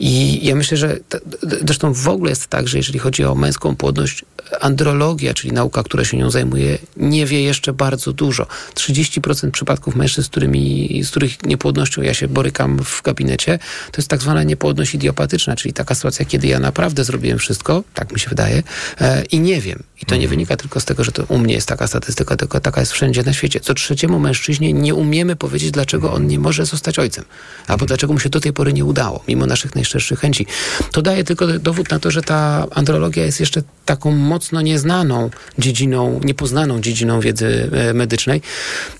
[0.00, 1.20] I ja myślę, że t-
[1.64, 4.24] zresztą w ogóle jest tak, że jeżeli chodzi o męską płodność,
[4.60, 8.46] andrologia, czyli nauka, która się nią zajmuje, nie wie jeszcze bardzo dużo.
[8.74, 13.58] 30% przypadków mężczyzn, z, którymi, z których niepłodnością ja się borykam w gabinecie,
[13.92, 18.12] to jest tak zwana niepłodność idiopatyczna, czyli taka sytuacja, kiedy ja naprawdę zrobiłem wszystko, tak
[18.12, 18.62] mi się wydaje,
[19.00, 19.82] e, i nie wiem.
[20.02, 22.60] I to nie wynika tylko z tego, że to u mnie jest taka statystyka, tylko
[22.60, 23.60] taka jest wszędzie na świecie.
[23.60, 27.24] Co trzeciemu mężczyźnie nie umiemy powiedzieć, dlaczego on nie może zostać ojcem,
[27.66, 30.46] albo dlaczego mu się do tej pory nie udało, mimo naszych najszczerszych chęci.
[30.92, 36.20] To daje tylko dowód na to, że ta andrologia jest jeszcze taką mocno nieznaną dziedziną,
[36.24, 38.42] niepoznaną dziedziną wiedzy e, medycznej.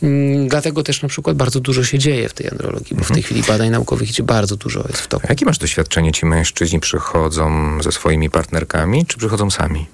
[0.02, 3.22] Mm, Dlatego też na przykład bardzo dużo się dzieje w tej andrologii, bo w tej
[3.22, 5.26] chwili badań naukowych idzie bardzo dużo jest w toku.
[5.28, 6.12] A Jakie masz doświadczenie?
[6.12, 9.86] Ci mężczyźni przychodzą ze swoimi partnerkami, czy przychodzą sami?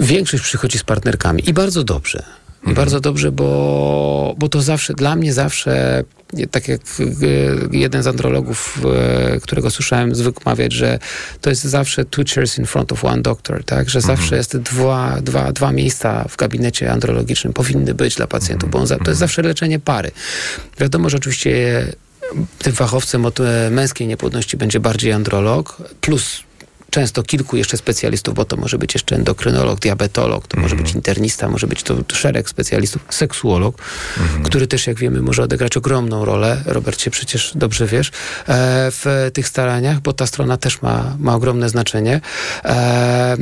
[0.00, 2.22] Większość przychodzi z partnerkami i bardzo dobrze.
[2.66, 6.04] I bardzo dobrze, bo, bo to zawsze, dla mnie zawsze,
[6.50, 8.78] tak jak e, jeden z andrologów,
[9.34, 10.98] e, którego słyszałem, zwykł mawiać, że
[11.40, 13.90] to jest zawsze two chairs in front of one doctor, tak?
[13.90, 18.78] Że zawsze jest dwa, dwa, dwa miejsca w gabinecie andrologicznym powinny być dla pacjentów, bo
[18.78, 20.10] on to jest zawsze leczenie pary.
[20.80, 21.84] Wiadomo, że oczywiście
[22.58, 23.38] tym fachowcem od
[23.70, 26.47] męskiej niepłodności będzie bardziej androlog, plus
[26.90, 31.48] często kilku jeszcze specjalistów, bo to może być jeszcze endokrynolog, diabetolog, to może być internista,
[31.48, 33.82] może być to szereg specjalistów, seksuolog,
[34.44, 36.62] który też, jak wiemy, może odegrać ogromną rolę.
[36.66, 38.12] Robercie, przecież dobrze wiesz, e,
[38.90, 42.20] w tych staraniach, bo ta strona też ma, ma ogromne znaczenie.
[42.64, 43.36] E,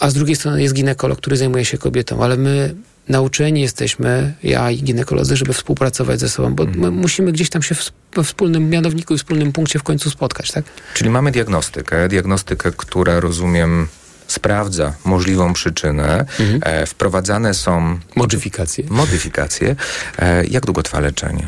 [0.00, 2.74] a z drugiej strony jest ginekolog, który zajmuje się kobietą, ale my
[3.08, 7.74] nauczeni jesteśmy, ja i ginekolodzy, żeby współpracować ze sobą, bo my musimy gdzieś tam się
[8.14, 10.64] we wspólnym mianowniku i wspólnym punkcie w końcu spotkać, tak?
[10.94, 13.88] Czyli mamy diagnostykę, diagnostykę, która rozumiem
[14.26, 16.24] sprawdza możliwą przyczynę.
[16.62, 18.84] E, wprowadzane są Modyfikacje.
[18.90, 19.76] modyfikacje.
[20.18, 21.46] E, jak długo trwa leczenie?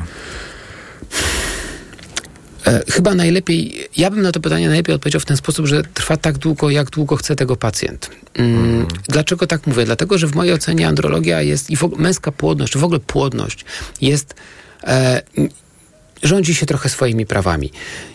[2.70, 6.16] E, chyba najlepiej, ja bym na to pytanie najlepiej odpowiedział w ten sposób, że trwa
[6.16, 8.11] tak długo, jak długo chce tego pacjent.
[8.35, 9.85] Mm, Dlaczego tak mówię?
[9.85, 13.00] Dlatego, że w mojej ocenie andrologia jest i w ogóle męska płodność, czy w ogóle
[13.00, 13.64] płodność
[14.00, 14.35] jest.
[14.85, 15.22] E,
[16.22, 17.72] rządzi się trochę swoimi prawami.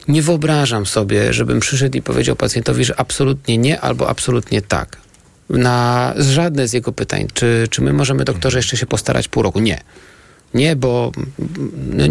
[0.07, 4.97] Nie wyobrażam sobie, żebym przyszedł i powiedział pacjentowi, że absolutnie nie albo absolutnie tak.
[5.49, 9.59] Na żadne z jego pytań, czy, czy my możemy, doktorze, jeszcze się postarać pół roku?
[9.59, 9.81] Nie.
[10.55, 11.11] Nie, bo
[11.93, 12.03] no,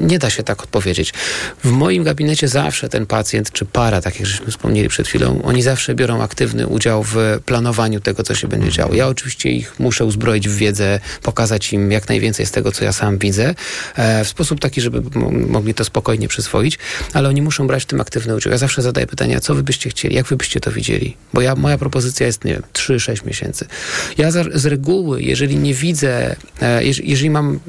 [0.00, 1.12] nie da się tak odpowiedzieć.
[1.64, 5.62] W moim gabinecie zawsze ten pacjent, czy para, tak jak żeśmy wspomnieli przed chwilą, oni
[5.62, 8.94] zawsze biorą aktywny udział w planowaniu tego, co się będzie działo.
[8.94, 12.92] Ja oczywiście ich muszę uzbroić w wiedzę, pokazać im jak najwięcej z tego, co ja
[12.92, 13.54] sam widzę,
[13.96, 16.78] e, w sposób taki, żeby mo- mogli to spokojnie przyswoić,
[17.12, 18.50] ale oni muszą brać w tym aktywny udział.
[18.52, 21.16] Ja zawsze zadaję pytania, co wy byście chcieli, jak wy byście to widzieli?
[21.34, 23.66] Bo ja, moja propozycja jest, nie wiem, 3-6 miesięcy.
[24.18, 27.60] Ja z reguły, jeżeli nie widzę, e, jeżeli, mam,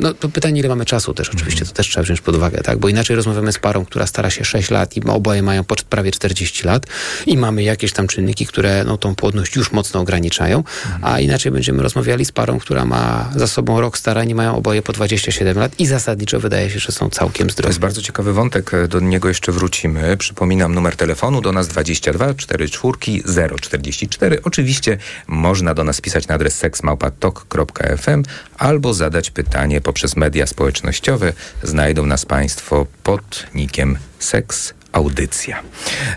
[0.00, 2.78] no to pytanie, ile mamy czasu też oczywiście, to też trzeba wziąć pod uwagę, tak?
[2.78, 6.10] Bo inaczej rozmawiamy z parą, która stara się 6 lat i oboje mają po, prawie
[6.10, 6.86] 40 lat
[7.26, 10.64] i mamy jakieś tam czynniki, które no, tą płodność już mocno ograniczają,
[11.02, 14.82] a inaczej będziemy rozmawiali z parą, która ma za sobą rok starań i mają oboje
[14.82, 17.68] po 27 lat i zasadniczo wydaje się, że są całkiem To zdrowi.
[17.68, 20.16] jest bardzo ciekawy wątek, e, do niego jeszcze wrócimy.
[20.16, 24.42] Przypominam numer telefonu do nas 22 44 044.
[24.44, 28.22] Oczywiście można do nas pisać na adres seksmałpatok.fm
[28.58, 31.32] albo zadać pytanie poprzez media społecznościowe.
[31.62, 35.62] Znajdą nas Państwo pod nikiem Seks Audycja.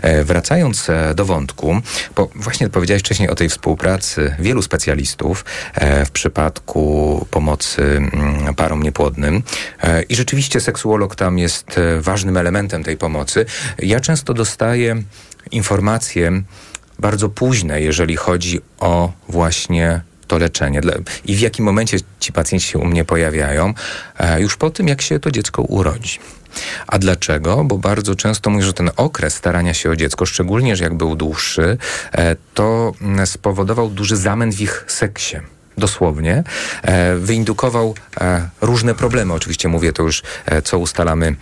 [0.02, 1.80] E, wracając e, do wątku,
[2.16, 5.44] bo właśnie powiedziałeś wcześniej o tej współpracy wielu specjalistów
[5.74, 9.42] e, w przypadku pomocy mm, parom niepłodnym
[10.08, 13.46] i rzeczywiście seksuolog tam jest ważnym elementem tej pomocy.
[13.78, 15.02] Ja często dostaję
[15.50, 16.42] informacje
[16.98, 20.00] bardzo późne, jeżeli chodzi o właśnie
[20.32, 20.80] to leczenie
[21.24, 23.74] i w jakim momencie ci pacjenci się u mnie pojawiają,
[24.18, 26.18] e, już po tym, jak się to dziecko urodzi.
[26.86, 27.64] A dlaczego?
[27.64, 31.16] Bo bardzo często mówię, że ten okres starania się o dziecko, szczególnie, że jak był
[31.16, 31.78] dłuższy,
[32.12, 35.36] e, to mm, spowodował duży zamęt w ich seksie.
[35.78, 36.44] Dosłownie,
[36.82, 39.32] e, wyindukował e, różne problemy.
[39.32, 41.36] Oczywiście mówię to już, e, co ustalamy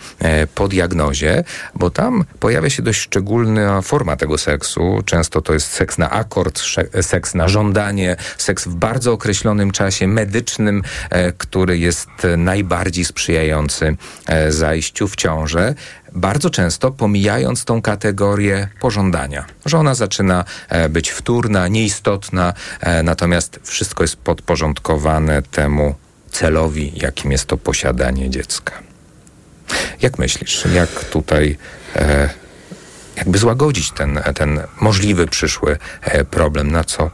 [0.55, 5.03] po diagnozie, bo tam pojawia się dość szczególna forma tego seksu.
[5.05, 6.61] Często to jest seks na akord,
[7.01, 10.83] seks na żądanie, seks w bardzo określonym czasie medycznym,
[11.39, 13.97] który jest najbardziej sprzyjający
[14.49, 15.75] zajściu w ciążę
[16.13, 23.61] bardzo często pomijając tą kategorię pożądania, że ona zaczyna e, być wtórna, nieistotna, e, natomiast
[23.63, 25.95] wszystko jest podporządkowane temu
[26.31, 28.73] celowi, jakim jest to posiadanie dziecka.
[30.03, 31.57] Jak myślisz, jak tutaj
[31.97, 32.31] e,
[33.17, 35.79] jakby złagodzić ten, ten możliwy przyszły
[36.31, 37.11] problem, na co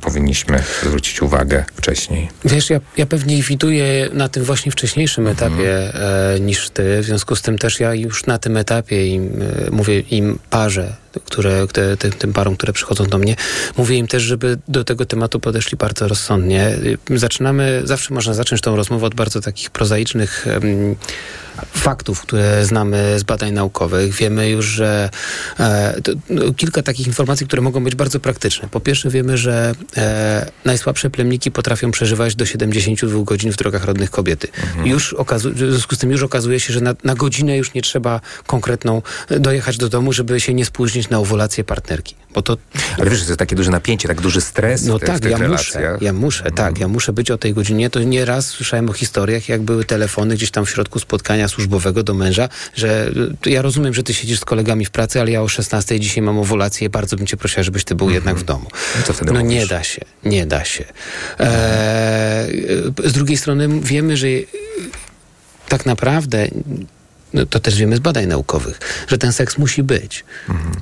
[0.00, 2.28] powinniśmy zwrócić uwagę wcześniej.
[2.44, 7.02] Wiesz, ja, ja pewnie widuję na tym właśnie wcześniejszym etapie e, niż ty.
[7.02, 10.96] W związku z tym też ja już na tym etapie im, e, mówię im parze,
[11.24, 13.36] które, te, te, tym parom, które przychodzą do mnie,
[13.76, 16.78] mówię im też, żeby do tego tematu podeszli bardzo rozsądnie.
[17.10, 20.96] Y, Zaczynamy, zawsze można zacząć tą rozmowę od bardzo takich prozaicznych em,
[21.72, 24.14] faktów, które znamy z badań naukowych.
[24.14, 25.10] Wiemy już, że
[25.60, 28.68] e, to, no, kilka takich informacji, które mogą być bardzo praktyczne.
[28.70, 34.10] Po pierwsze wiemy, że e, najsłabsze plemniki potrafią przeżywać do 72 godzin w drogach rodnych
[34.10, 34.48] kobiety.
[34.84, 37.82] Już okazu- w związku z tym już okazuje się, że na, na godzinę już nie
[37.82, 42.14] trzeba konkretną e, dojechać do domu, żeby się nie spóźnić na owulację partnerki.
[42.34, 42.56] Bo to
[42.98, 45.38] Ale wiesz, że to jest takie duże napięcie, tak duży stres no te, tak, ja
[45.38, 45.92] relacjach.
[45.92, 47.90] muszę, ja muszę, tak, ja muszę być o tej godzinie.
[47.90, 52.14] To nieraz słyszałem o historiach, jak były telefony gdzieś tam w środku spotkania służbowego do
[52.14, 53.10] męża, że
[53.46, 56.22] y, ja rozumiem, że ty siedzisz z kolegami w pracy, ale ja o 16 dzisiaj
[56.22, 58.66] mam owulację, bardzo bym cię prosiła, żebyś ty był jednak w domu.
[58.96, 59.68] No co wtedy No nie mówisz?
[59.68, 60.84] da się, nie da się.
[61.38, 62.62] Eee,
[63.04, 64.46] z drugiej strony wiemy, że y,
[65.68, 66.48] tak naprawdę
[67.36, 70.24] no to też wiemy z badań naukowych, że ten seks musi być.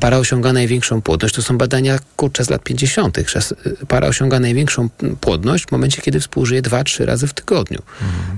[0.01, 3.55] Para osiąga największą płodność, to są badania kurczę z lat 50., że s-
[3.89, 4.89] para osiąga największą
[5.21, 7.83] płodność w momencie, kiedy współżyje dwa, trzy razy w tygodniu.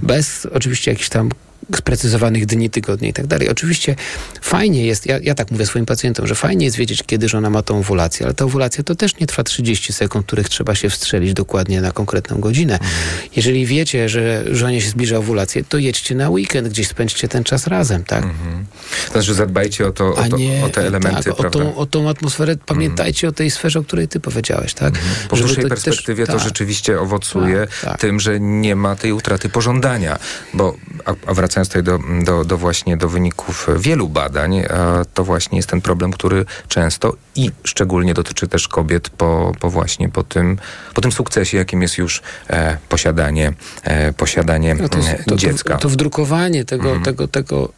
[0.03, 1.29] Bez oczywiście jakichś tam
[1.77, 3.49] sprecyzowanych dni, tygodni i tak dalej.
[3.49, 3.97] Oczywiście
[4.41, 7.63] fajnie jest, ja, ja tak mówię swoim pacjentom, że fajnie jest wiedzieć, kiedy żona ma
[7.63, 11.35] tą owulację, ale ta owulacja to też nie trwa 30 sekund, których trzeba się wstrzelić
[11.35, 12.79] dokładnie na konkretną godzinę.
[13.37, 17.67] Jeżeli wiecie, że żonie się zbliża owulacja, to jedźcie na weekend, gdzieś spędźcie ten czas
[17.67, 18.23] razem, tak?
[19.07, 21.59] To znaczy zadbajcie o, to, o, to, nie o te elementy, tak, o, prawda?
[21.59, 22.57] tą, o tą atmosferę.
[22.67, 24.95] Pamiętajcie o tej sferze, o której ty powiedziałeś, tak?
[25.29, 26.43] Po Żeby dłuższej to też- perspektywie to tak.
[26.43, 28.01] rzeczywiście owocuje Tak, tak.
[28.01, 30.19] tym, że nie ma tej utraty pożądania.
[30.55, 35.25] Bo, a, a wracając tutaj do, do, do właśnie do wyników wielu badań, a to
[35.25, 40.23] właśnie jest ten problem, który często i szczególnie dotyczy też kobiet po, po właśnie po
[40.23, 40.59] tym,
[40.95, 45.37] po tym sukcesie, jakim jest już e, posiadanie, e, posiadanie No to, e, to, to,
[45.37, 45.77] dziecka.
[45.77, 47.73] to wdrukowanie tego, tego, tego,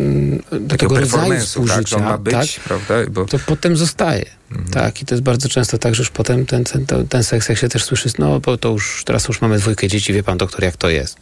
[0.00, 2.94] mm, tego rodzaju tak, współżycia, ma być, tak, prawda?
[3.10, 4.26] Bo, to potem zostaje.
[4.72, 7.58] Tak, i to jest bardzo często tak, że już potem ten, ten, ten, seks, jak
[7.58, 10.64] się też słyszy, no bo to już, teraz już mamy dwójkę dzieci, wie pan doktor,
[10.64, 11.16] jak to jest.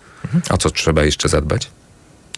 [0.51, 1.71] o co trzeba jeszcze zadbać?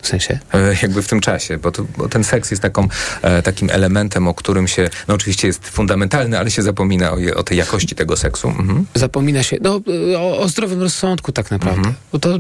[0.03, 0.39] W sensie?
[0.55, 2.89] E, jakby w tym czasie, bo, to, bo ten seks jest taką,
[3.23, 7.35] e, takim elementem, o którym się, no oczywiście jest fundamentalny, ale się zapomina o, je,
[7.35, 8.49] o tej jakości tego seksu.
[8.49, 8.87] Mhm.
[8.95, 9.81] zapomina się no,
[10.19, 11.79] o, o zdrowym rozsądku tak naprawdę.
[11.79, 11.95] Mhm.
[12.13, 12.39] Bo to,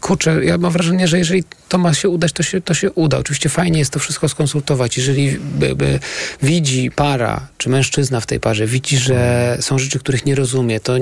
[0.00, 3.18] kurczę, ja mam wrażenie, że jeżeli to ma się udać, to się, to się uda.
[3.18, 4.96] Oczywiście fajnie jest to wszystko skonsultować.
[4.96, 6.00] Jeżeli by, by
[6.42, 10.94] widzi para, czy mężczyzna w tej parze, widzi, że są rzeczy, których nie rozumie, to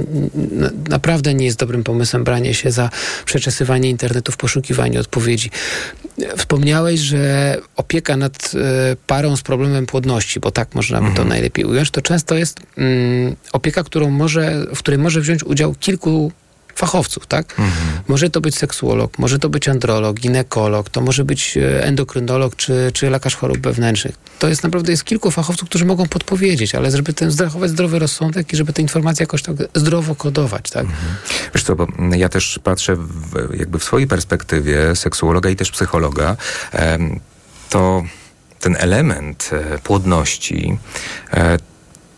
[0.88, 2.90] naprawdę nie jest dobrym pomysłem branie się za
[3.24, 5.50] przeczesywanie internetu w poszukiwaniu odpowiedzi.
[6.36, 11.64] Wspomniałeś, że opieka nad e, parą z problemem płodności, bo tak można by to najlepiej
[11.64, 16.32] ująć, to często jest mm, opieka, którą może, w której może wziąć udział kilku
[16.76, 17.56] fachowców, tak?
[18.08, 22.90] Może to być seksuolog, może to być androlog, ginekolog, to może być e, endokrynolog czy,
[22.94, 24.14] czy lekarz chorób wewnętrznych.
[24.38, 28.52] To jest naprawdę jest kilku fachowców, którzy mogą podpowiedzieć, ale żeby ten zachować zdrowy rozsądek
[28.52, 30.86] i żeby te informacje jakoś tak zdrowo kodować, tak?
[31.54, 31.86] Wiesz co, bo
[32.16, 36.36] ja też patrzę w, jakby w swojej perspektywie seksuologa i też psychologa,
[37.70, 38.02] to
[38.60, 40.78] ten element e, płodności
[41.32, 41.58] e,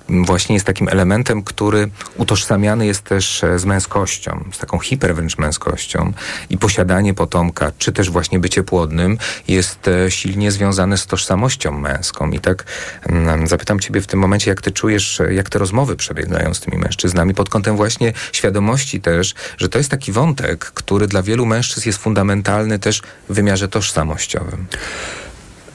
[0.09, 5.39] właśnie jest takim elementem, który utożsamiany jest też e, z męskością, z taką hiper wręcz
[5.39, 6.13] męskością
[6.51, 9.19] i posiadanie potomka, czy też właśnie bycie płodnym
[9.49, 12.31] jest e, silnie związane z tożsamością męską.
[12.31, 12.65] I tak
[13.07, 16.61] mm, zapytam ciebie w tym momencie, jak ty czujesz, e, jak te rozmowy przebiegają z
[16.61, 21.47] tymi mężczyznami pod kątem właśnie świadomości też, że to jest taki wątek, który dla wielu
[21.47, 24.67] mężczyzn jest fundamentalny też w wymiarze tożsamościowym.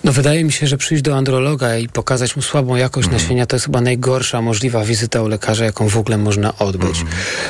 [0.03, 3.55] No wydaje mi się, że przyjść do androloga i pokazać mu słabą jakość nasienia to
[3.55, 7.05] jest chyba najgorsza możliwa wizyta u lekarza, jaką w ogóle można odbyć.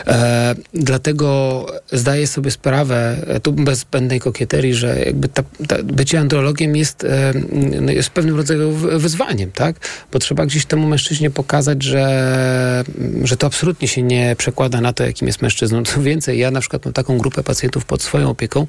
[0.07, 6.19] E, dlatego zdaję sobie sprawę, e, tu bez zbędnej kokieterii, że jakby ta, ta, bycie
[6.19, 7.33] andrologiem jest, e,
[7.81, 9.75] no jest pewnym rodzaju wyzwaniem, tak?
[10.11, 12.83] Bo trzeba gdzieś temu mężczyźnie pokazać, że,
[13.23, 15.83] że to absolutnie się nie przekłada na to, jakim jest mężczyzną.
[15.83, 18.67] Co więcej, ja na przykład mam taką grupę pacjentów pod swoją opieką,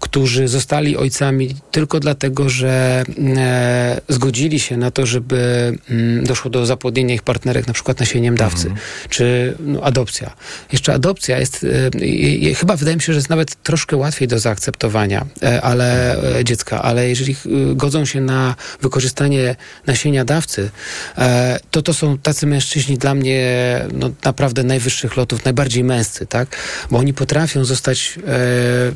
[0.00, 6.66] którzy zostali ojcami tylko dlatego, że e, zgodzili się na to, żeby mm, doszło do
[6.66, 8.70] zapłodnienia ich partnerek na przykład nasieniem dawcy,
[9.08, 10.34] czy no, adopcja.
[10.72, 14.38] Jeszcze adopcja jest, e, i chyba wydaje mi się, że jest nawet troszkę łatwiej do
[14.38, 20.70] zaakceptowania, e, ale e, dziecka, ale jeżeli e, godzą się na wykorzystanie nasienia dawcy,
[21.18, 23.46] e, to to są tacy mężczyźni dla mnie
[23.92, 26.56] no, naprawdę najwyższych lotów, najbardziej męscy, tak?
[26.90, 28.32] Bo oni potrafią zostać e,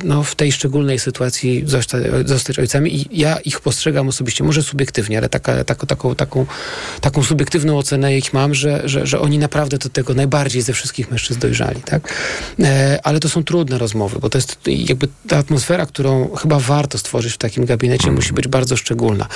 [0.03, 5.17] no, w tej szczególnej sytuacji zostać, zostać ojcami i ja ich postrzegam osobiście, może subiektywnie,
[5.17, 6.45] ale taka, taką, taką, taką,
[7.01, 11.11] taką subiektywną ocenę ich mam, że, że, że oni naprawdę do tego najbardziej ze wszystkich
[11.11, 12.13] mężczyzn dojrzali, tak?
[12.59, 16.97] E, ale to są trudne rozmowy, bo to jest jakby ta atmosfera, którą chyba warto
[16.97, 19.27] stworzyć w takim gabinecie, musi być bardzo szczególna.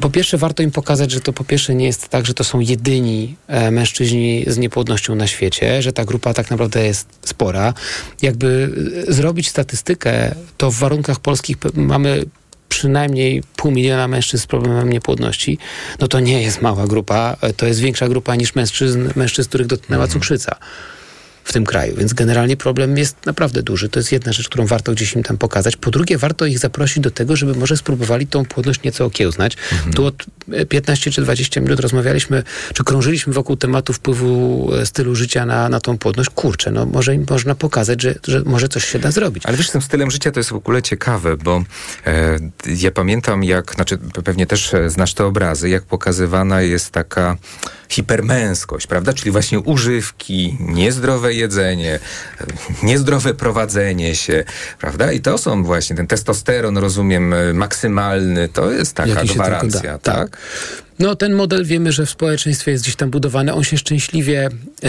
[0.00, 2.60] Po pierwsze, warto im pokazać, że to po pierwsze nie jest tak, że to są
[2.60, 7.74] jedyni e, mężczyźni z niepłodnością na świecie, że ta grupa tak naprawdę jest spora.
[8.22, 8.70] Jakby
[9.08, 12.24] e, zrobić statystykę, to w warunkach polskich mamy
[12.72, 15.58] przynajmniej pół miliona mężczyzn z problemem niepłodności,
[16.00, 20.06] no to nie jest mała grupa, to jest większa grupa niż mężczyzn, mężczyzn których dotknęła
[20.08, 20.56] cukrzyca
[21.44, 21.96] w tym kraju.
[21.96, 23.88] Więc generalnie problem jest naprawdę duży.
[23.88, 25.76] To jest jedna rzecz, którą warto gdzieś im tam pokazać.
[25.76, 29.56] Po drugie, warto ich zaprosić do tego, żeby może spróbowali tą płodność nieco okiełznać.
[29.94, 32.42] Tu od e, 15 czy 20 minut rozmawialiśmy,
[32.74, 36.30] czy krążyliśmy wokół tematu wpływu e, stylu życia na, na tą płodność.
[36.30, 39.46] Kurczę, no może im można pokazać, że, że może coś się da zrobić.
[39.46, 41.64] Ale wiesz, z tym stylem życia to jest w ogóle ciekawe, bo
[42.06, 47.36] e, ja pamiętam jak, znaczy pewnie też e, znasz te obrazy, jak pokazywana jest taka
[47.92, 49.12] hipermęskość, prawda?
[49.12, 51.98] Czyli właśnie używki, niezdrowe jedzenie,
[52.82, 54.44] niezdrowe prowadzenie się,
[54.78, 55.12] prawda?
[55.12, 59.98] I to są właśnie, ten testosteron, rozumiem, maksymalny, to jest taka Jaki gwarancja, da.
[59.98, 60.36] tak?
[61.02, 63.54] No, ten model wiemy, że w społeczeństwie jest gdzieś tam budowany.
[63.54, 64.48] On się szczęśliwie
[64.84, 64.88] e,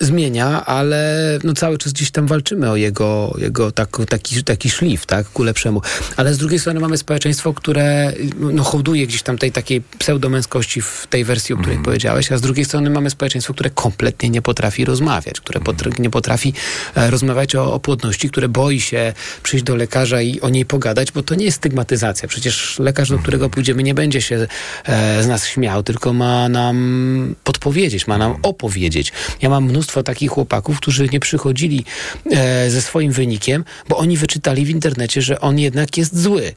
[0.00, 5.06] zmienia, ale no, cały czas gdzieś tam walczymy o jego, jego tak, taki, taki szlif,
[5.06, 5.82] tak, ku lepszemu.
[6.16, 11.06] Ale z drugiej strony mamy społeczeństwo, które no, hołduje gdzieś tam tej takiej pseudomęskości w
[11.10, 14.84] tej wersji, o której powiedziałeś, a z drugiej strony mamy społeczeństwo, które kompletnie nie potrafi
[14.84, 16.54] rozmawiać, które potr- nie potrafi
[16.94, 21.12] e, rozmawiać o, o płodności, które boi się przyjść do lekarza i o niej pogadać,
[21.12, 22.28] bo to nie jest stygmatyzacja.
[22.28, 24.46] Przecież lekarz, do którego pójdziemy, nie będzie się
[24.84, 29.12] e, z nas śmiał, tylko ma nam podpowiedzieć, ma nam opowiedzieć.
[29.42, 31.84] Ja mam mnóstwo takich chłopaków, którzy nie przychodzili
[32.30, 36.52] e, ze swoim wynikiem, bo oni wyczytali w internecie, że on jednak jest zły.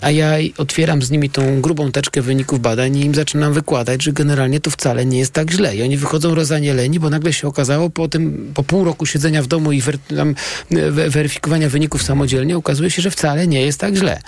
[0.00, 4.12] A ja otwieram z nimi tą grubą teczkę wyników badań i im zaczynam wykładać, że
[4.12, 5.76] generalnie to wcale nie jest tak źle.
[5.76, 9.46] I oni wychodzą rozanieleni, bo nagle się okazało po tym, po pół roku siedzenia w
[9.46, 10.34] domu i wer, tam,
[10.70, 14.20] e, we- weryfikowania wyników samodzielnie, okazuje się, że wcale nie jest tak źle.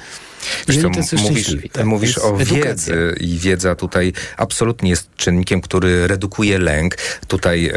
[0.68, 1.86] Wiesz co, mówisz, tak?
[1.86, 2.64] mówisz o edukacja.
[2.64, 6.96] wiedzy i wiedza tutaj absolutnie jest czynnikiem, który redukuje lęk.
[7.28, 7.72] Tutaj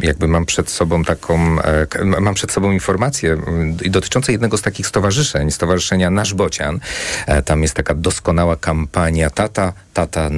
[0.00, 4.62] jakby mam przed sobą taką, e, mam przed sobą informację m, i dotyczące jednego z
[4.62, 6.80] takich stowarzyszeń, stowarzyszenia Nasz Bocian.
[7.26, 10.30] E, Tam jest taka doskonała kampania Tata, Tata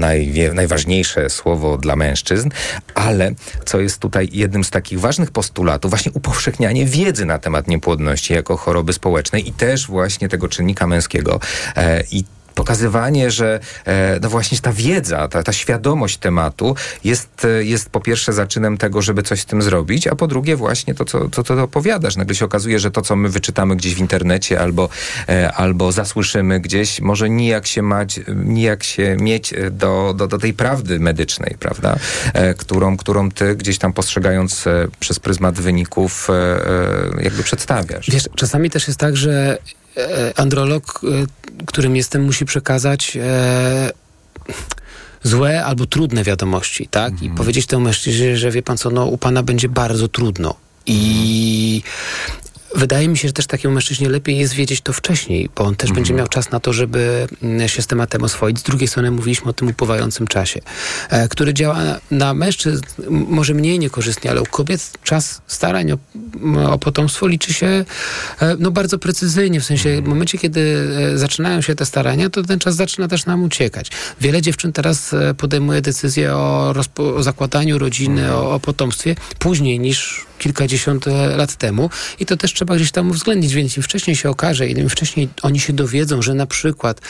[0.55, 2.49] najważniejsze słowo dla mężczyzn,
[2.95, 3.33] ale
[3.65, 8.57] co jest tutaj jednym z takich ważnych postulatów, właśnie upowszechnianie wiedzy na temat niepłodności jako
[8.57, 11.41] choroby społecznej i też właśnie tego czynnika męskiego.
[11.77, 12.25] E, I
[12.57, 18.01] pokazywanie, że e, no właśnie ta wiedza, ta, ta świadomość tematu jest, e, jest po
[18.01, 21.43] pierwsze zaczynem tego, żeby coś z tym zrobić, a po drugie właśnie to, co, to,
[21.43, 22.17] to opowiadasz.
[22.17, 24.89] Nagle się okazuje, że to, co my wyczytamy gdzieś w internecie albo,
[25.29, 30.53] e, albo zasłyszymy gdzieś, może nijak się, mać, nijak się mieć do, do, do tej
[30.55, 31.97] prawdy medycznej, prawda?
[32.57, 34.65] Którą, którą ty gdzieś tam postrzegając
[35.01, 36.29] przez pryzmat wyników
[37.23, 38.11] jakby przedstawiasz.
[38.11, 39.59] Wiesz, czasami też jest tak, że
[40.37, 43.91] androlog, e, którym jestem, musi przekazać e,
[45.23, 47.23] złe albo trudne wiadomości, tak?
[47.23, 50.55] I powiedzieć temu mężczyźnie, że wie pan co, no u pana będzie bardzo trudno.
[50.87, 51.83] I
[52.77, 55.93] wydaje mi się, że też takiemu mężczyźnie lepiej jest wiedzieć to wcześniej, bo on też
[55.93, 58.59] będzie miał czas na to, żeby mm, się z tematem oswoić.
[58.59, 60.61] Z drugiej strony mówiliśmy o tym upływającym czasie,
[61.11, 61.79] e, który działa
[62.11, 65.99] na, mężczyzn może mniej niekorzystnie, ale u kobiet czas starań o,
[66.73, 69.61] o potomstwo liczy się e, no, bardzo precyzyjnie.
[69.61, 73.27] W sensie w momencie, kiedy e, zaczynają się te starania, to ten czas zaczyna też
[73.27, 73.91] nam uciekać.
[74.21, 76.75] Wiele dziewczyn teraz podejmuje decyzję o,
[77.17, 82.53] o zakładaniu rodziny, o, o potomstwie później niż kilkadziesiąt e, lat temu i to też
[82.53, 86.35] trzeba gdzieś tam uwzględnić, więc im wcześniej się okaże, im wcześniej oni się dowiedzą, że
[86.35, 87.01] na przykład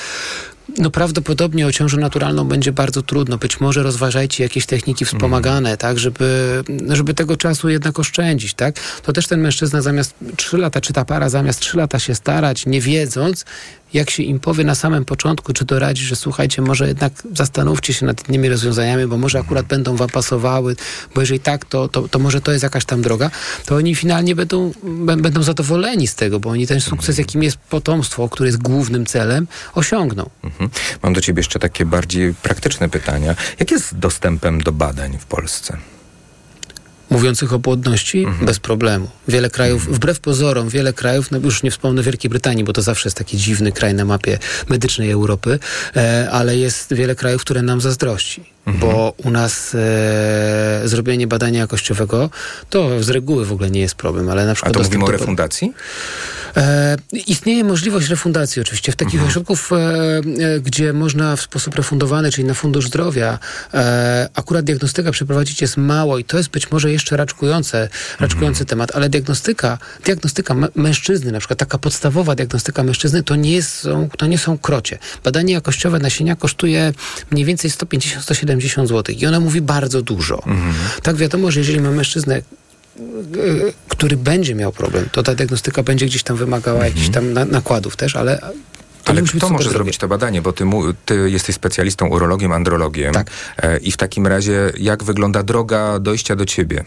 [0.78, 3.38] no prawdopodobnie o ciążę naturalną będzie bardzo trudno.
[3.38, 8.80] Być może rozważajcie jakieś techniki wspomagane, tak, żeby, żeby tego czasu jednak oszczędzić, tak?
[9.02, 12.66] To też ten mężczyzna zamiast trzy lata, czy ta para zamiast trzy lata się starać,
[12.66, 13.44] nie wiedząc,
[13.96, 18.06] jak się im powie na samym początku, czy doradzi, że słuchajcie, może jednak zastanówcie się
[18.06, 20.76] nad innymi rozwiązaniami, bo może akurat będą wam pasowały,
[21.14, 23.30] bo jeżeli tak, to, to, to może to jest jakaś tam droga,
[23.66, 24.72] to oni finalnie będą,
[25.16, 29.46] będą zadowoleni z tego, bo oni ten sukces, jakim jest potomstwo, który jest głównym celem,
[29.74, 30.30] osiągną.
[30.44, 30.70] Mhm.
[31.02, 33.34] Mam do ciebie jeszcze takie bardziej praktyczne pytania.
[33.58, 35.76] Jak jest dostępem do badań w Polsce?
[37.10, 39.08] Mówiących o płodności, bez problemu.
[39.28, 43.08] Wiele krajów, wbrew pozorom, wiele krajów, no już nie wspomnę Wielkiej Brytanii, bo to zawsze
[43.08, 44.38] jest taki dziwny kraj na mapie
[44.68, 45.58] medycznej Europy,
[45.96, 48.56] e, ale jest wiele krajów, które nam zazdrości.
[48.66, 52.30] Bo u nas e, zrobienie badania jakościowego
[52.70, 55.16] to z reguły w ogóle nie jest problem, ale na A przykład to dostęp mówimy
[55.16, 55.72] o refundacji?
[56.56, 56.96] E,
[57.26, 58.92] istnieje możliwość refundacji oczywiście.
[58.92, 59.28] W takich Mhm.
[59.30, 63.38] ośrodków, e, e, gdzie można w sposób refundowany, czyli na Fundusz Zdrowia,
[63.74, 67.88] e, akurat diagnostyka przeprowadzić jest mało i to jest być może jeszcze raczkujące,
[68.20, 68.66] raczkujący Mhm.
[68.68, 74.26] temat, ale diagnostyka, diagnostyka mężczyzny, na przykład taka podstawowa diagnostyka mężczyzny, to nie są, to
[74.26, 74.98] nie są krocie.
[75.24, 76.92] Badanie jakościowe nasienia kosztuje
[77.30, 80.36] mniej więcej 150-170 zł i ona mówi bardzo dużo.
[80.46, 80.74] Mhm.
[81.02, 82.42] Tak wiadomo, że jeżeli ma mężczyznę
[83.88, 87.96] który będzie miał problem, to ta diagnostyka będzie gdzieś tam wymagała jakichś tam na, nakładów
[87.96, 88.46] też, ale to
[89.12, 89.26] Mhm.
[89.28, 89.70] Ale kto może drogie.
[89.76, 90.42] zrobić to badanie?
[90.42, 93.14] Bo ty, mu, ty jesteś specjalistą, urologiem, andrologiem.
[93.14, 93.30] Tak.
[93.58, 96.84] E, I w takim razie, jak wygląda droga dojścia do ciebie?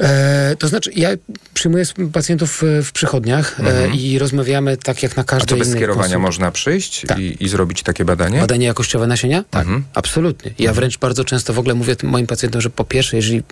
[0.00, 1.08] E, to znaczy, ja
[1.54, 5.40] przyjmuję pacjentów e, w przychodniach e, i rozmawiamy tak jak na Mhm.
[5.40, 7.18] Każdej to bez innej skierowania można przyjść Tak.
[7.18, 8.40] i, i zrobić takie badanie?
[8.40, 9.44] Badanie jakościowe nasienia?
[9.50, 9.84] Tak, Mhm.
[9.94, 10.50] absolutnie.
[10.58, 13.42] Ja wręcz bardzo często w ogóle mówię moim pacjentom, że po pierwsze, jeżeli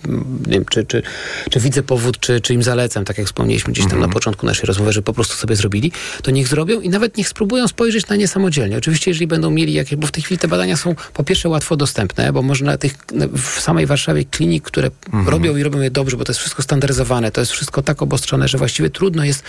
[0.47, 1.01] nie wiem, czy, czy,
[1.49, 4.09] czy widzę powód, czy, czy im zalecam, tak jak wspomnieliśmy gdzieś tam Mhm.
[4.09, 5.91] na początku naszej rozmowy, że po prostu sobie zrobili,
[6.23, 8.77] to niech zrobią i nawet niech spróbują spojrzeć na nie samodzielnie.
[8.77, 11.75] Oczywiście, jeżeli będą mieli jakieś, bo w tej chwili te badania są po pierwsze łatwo
[11.77, 12.93] dostępne, bo można tych
[13.37, 15.27] w samej Warszawie klinik, które Mhm.
[15.29, 18.47] robią i robią je dobrze, bo to jest wszystko standaryzowane, to jest wszystko tak obostrzone,
[18.47, 19.43] że właściwie trudno jest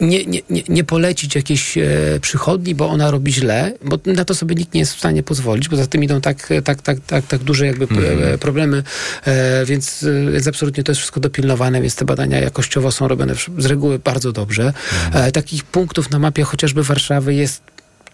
[0.00, 1.84] nie, nie, nie, polecić jakiejś e,
[2.20, 5.68] przychodni, bo ona robi źle, bo na to sobie nikt nie jest w stanie pozwolić,
[5.68, 8.82] bo za tym idą tak, tak, tak, tak, tak duże jakby e, problemy,
[9.24, 13.66] e, więc, więc absolutnie to jest wszystko dopilnowane, więc te badania jakościowo są robione z
[13.66, 14.72] reguły bardzo dobrze.
[15.12, 17.62] E, takich punktów na mapie chociażby Warszawy jest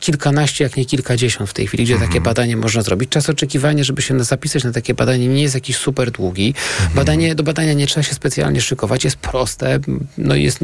[0.01, 3.11] kilkanaście, jak nie kilkadziesiąt w tej chwili, gdzie takie badanie można zrobić.
[3.11, 6.55] Czas oczekiwania, żeby się zapisać na takie badanie nie jest jakiś super długi.
[6.95, 9.79] Badanie, do badania nie trzeba się specjalnie szykować, jest proste,
[10.19, 10.59] no jest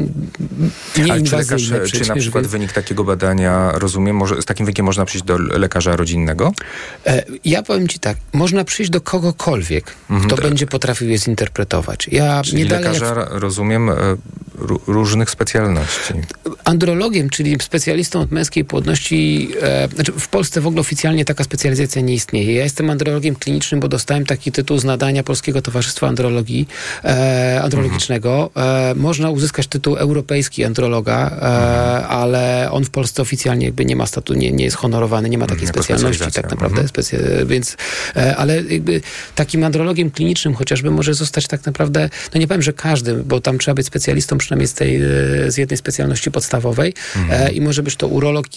[0.93, 4.85] czy, nieinwazyjne lekarz, czy na przykład więc- wynik takiego badania, rozumiem, może, z takim wynikiem
[4.85, 6.51] można przyjść do lekarza rodzinnego?
[7.05, 12.07] E, Ja powiem ci tak, można przyjść do kogokolwiek, kto będzie potrafił je zinterpretować.
[12.11, 12.43] Ja Mhm.
[12.43, 13.93] Czyli nie dalej jak lekarza, rozumiem, e,
[14.59, 16.13] ró- różnych specjalności.
[16.63, 19.22] andrologiem, czyli specjalistą od męskiej płodności,
[19.61, 22.53] e, znaczy w Polsce w ogóle oficjalnie taka specjalizacja nie istnieje.
[22.53, 26.67] Ja jestem andrologiem klinicznym, bo dostałem taki tytuł z nadania Polskiego Towarzystwa Andrologii
[27.03, 28.51] e, Andrologicznego.
[28.55, 34.05] E, można uzyskać tytuł europejski androloga, e, ale on w Polsce oficjalnie jakby nie ma
[34.05, 36.81] statu, nie, nie jest honorowany, nie ma takiej Jako specjalności tak naprawdę.
[36.81, 36.87] Mhm.
[36.87, 37.77] Specy- więc,
[38.15, 39.01] e, ale jakby
[39.35, 43.57] takim andrologiem klinicznym chociażby może zostać tak naprawdę, no nie powiem, że każdy, bo tam
[43.57, 45.01] trzeba być specjalistą przynajmniej z tej, e,
[45.51, 46.93] z jednej specjalności podstawowej
[47.53, 48.47] i może być to urolog,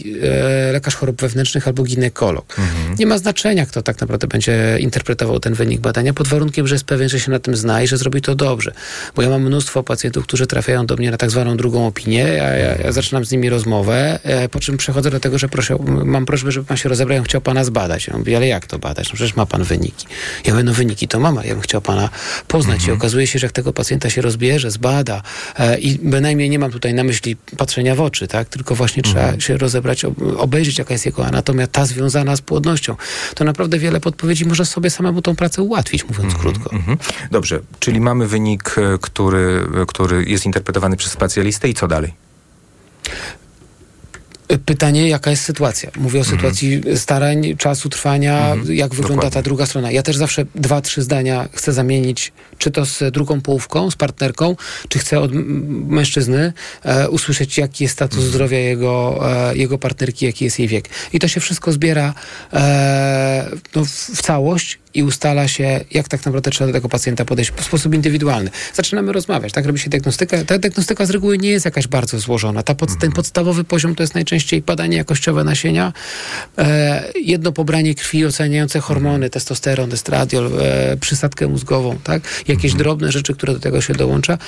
[0.73, 2.57] lekarz chorób wewnętrznych albo ginekolog.
[2.99, 6.85] Nie ma znaczenia, kto tak naprawdę będzie interpretował ten wynik badania, pod warunkiem, że jest
[6.85, 8.73] pewien, że się na tym zna i że zrobi to dobrze.
[9.17, 12.57] Bo ja mam mnóstwo pacjentów, którzy trafiają do mnie na tak zwaną drugą opinię, ja,
[12.57, 16.27] ja, ja zaczynam z nimi rozmowę, e, po czym przechodzę do tego, że proszę, mam
[16.27, 18.07] prośbę, żeby pan się rozebrał, ja bym chciał pana zbadać.
[18.07, 19.09] Ja mówię, ale jak to badać?
[19.09, 20.07] No przecież ma pan wyniki.
[20.45, 22.09] Ja mówię, no wyniki to mama, ja bym chciał pana
[22.49, 25.23] poznać i okazuje się, że jak tego pacjenta się rozbierze, zbada
[25.59, 28.49] e, i bynajmniej nie mam tutaj na myśli patrzenia w oczy, tak?
[28.49, 32.97] tylko właśnie trzeba się rozebrać, ob- obejrzeć jaka jest jego anatomia, ta związana z płodnością.
[33.35, 36.73] To naprawdę wiele podpowiedzi można sobie samemu tą pracę ułatwić, mówiąc krótko.
[36.73, 36.99] Mhm.
[37.31, 42.15] Dobrze, czyli mamy wynik, e, który, e, który jest interpretowany przez specjalistę i co dalej?
[44.67, 45.91] Pytanie, jaka jest sytuacja?
[45.97, 49.31] Mówię o sytuacji starań, czasu trwania, jak wygląda Dokładnie.
[49.31, 49.91] ta druga strona.
[49.91, 54.57] Ja też zawsze dwa, trzy zdania chcę zamienić, czy to z drugą połówką, z partnerką,
[54.89, 55.33] czy chcę od
[55.89, 59.21] mężczyzny e, usłyszeć, jaki jest status zdrowia jego,
[59.51, 60.89] e, jego partnerki, jaki jest jej wiek.
[61.13, 62.15] I to się wszystko zbiera
[62.53, 67.25] e, no, w, w całość i ustala się, jak tak naprawdę trzeba do tego pacjenta
[67.25, 68.51] podejść w sposób indywidualny.
[68.75, 70.45] Zaczynamy rozmawiać, tak robi się diagnostyka.
[70.45, 72.63] Ta diagnostyka z reguły nie jest jakaś bardzo złożona.
[72.63, 74.36] Ta pod, Ten podstawowy poziom to jest najczęściej
[74.67, 75.93] badanie jakościowe nasienia,
[76.59, 82.23] e, jedno pobranie krwi oceniające hormony, testosteron, estradiol, e, przysadkę mózgową, tak?
[82.49, 84.39] Jakieś drobne rzeczy, które do tego się dołącza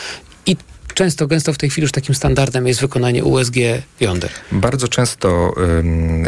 [0.46, 0.56] i
[0.94, 3.56] często, gęsto w tej chwili już takim standardem jest wykonanie USG
[4.00, 4.30] jąder.
[4.52, 5.54] Bardzo często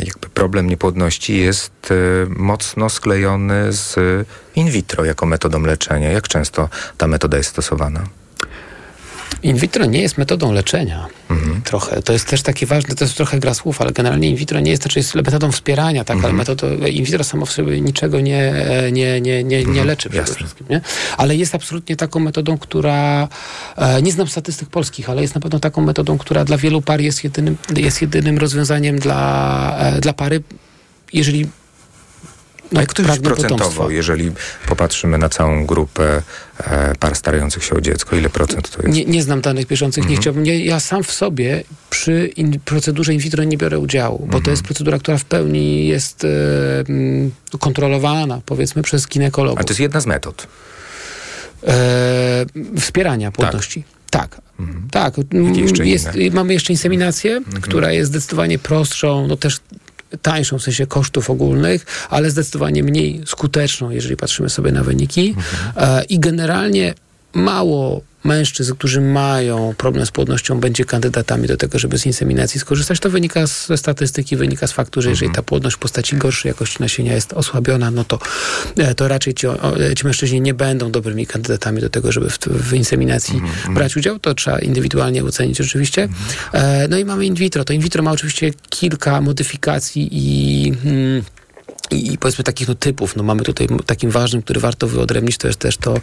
[0.05, 3.97] jakby problem niepłodności jest y, mocno sklejony z
[4.55, 6.13] in vitro jako metodą leczenia.
[6.13, 8.20] Jak często ta metoda jest stosowana?
[9.43, 11.07] In vitro nie jest metodą leczenia.
[11.65, 12.03] Trochę.
[12.03, 14.71] To jest też takie ważne, to jest trochę gra słów, ale generalnie in vitro nie
[14.71, 18.55] jest, znaczy jest metodą wspierania, tak, ale metodą, in vitro samo w sobie niczego nie,
[18.93, 20.67] nie, nie, nie, nie leczy przede wszystkim.
[20.71, 20.81] Nie?
[21.17, 23.29] Ale jest absolutnie taką metodą, która,
[23.77, 27.01] e, nie znam statystyk polskich, ale jest na pewno taką metodą, która dla wielu par
[27.01, 30.43] jest jedynym, jest jedynym rozwiązaniem dla, e, dla pary,
[31.13, 31.47] jeżeli
[32.73, 33.93] No, jak to jest pragną procentowo, potomstwa.
[33.93, 34.31] jeżeli
[34.69, 36.23] popatrzymy na całą grupę
[36.59, 38.95] e, par starających się o dziecko, ile procent to jest?
[38.95, 40.15] Nie, nie znam danych bieżących, Mhm.
[40.15, 40.43] nie chciałbym.
[40.43, 44.43] Nie, ja sam w sobie przy in, procedurze in vitro nie biorę udziału, bo Mhm.
[44.43, 46.29] to jest procedura, która w pełni jest e,
[46.89, 49.65] mm, kontrolowana, powiedzmy, przez A ginekologów.
[49.67, 50.47] to jest jedna z metod.
[51.67, 52.47] E,
[52.81, 53.85] wspierania płodności.
[54.11, 54.41] Tak.
[54.61, 54.89] Mhm.
[54.91, 57.63] Tak, Jakie jeszcze jest, mamy jeszcze inseminację, Mhm.
[57.63, 59.61] która jest zdecydowanie prostszą, no też
[60.23, 65.35] tańszą w sensie kosztów ogólnych, ale zdecydowanie mniej skuteczną, jeżeli patrzymy sobie na wyniki.
[65.37, 65.99] Mhm.
[66.01, 66.95] E, I generalnie
[67.35, 73.01] mało mężczyzn, którzy mają problem z płodnością, będzie kandydatami do tego, żeby z inseminacji skorzystać.
[73.01, 76.77] To wynika ze statystyki, wynika z faktu, że jeżeli ta płodność w postaci gorszej jakości
[76.81, 78.19] nasienia jest osłabiona, no to,
[78.79, 79.47] e, to raczej ci,
[79.97, 84.19] ci mężczyźni nie będą dobrymi kandydatami do tego, żeby w, w inseminacji brać udział.
[84.19, 86.09] To trzeba indywidualnie ocenić oczywiście.
[86.53, 87.65] E, no i mamy in vitro.
[87.65, 90.73] To in vitro ma oczywiście kilka modyfikacji i...
[90.85, 91.23] Mm,
[91.91, 95.47] i, i powiedzmy takich no, typów, no mamy tutaj takim ważnym, który warto wyodrębnić, to
[95.47, 95.95] jest też to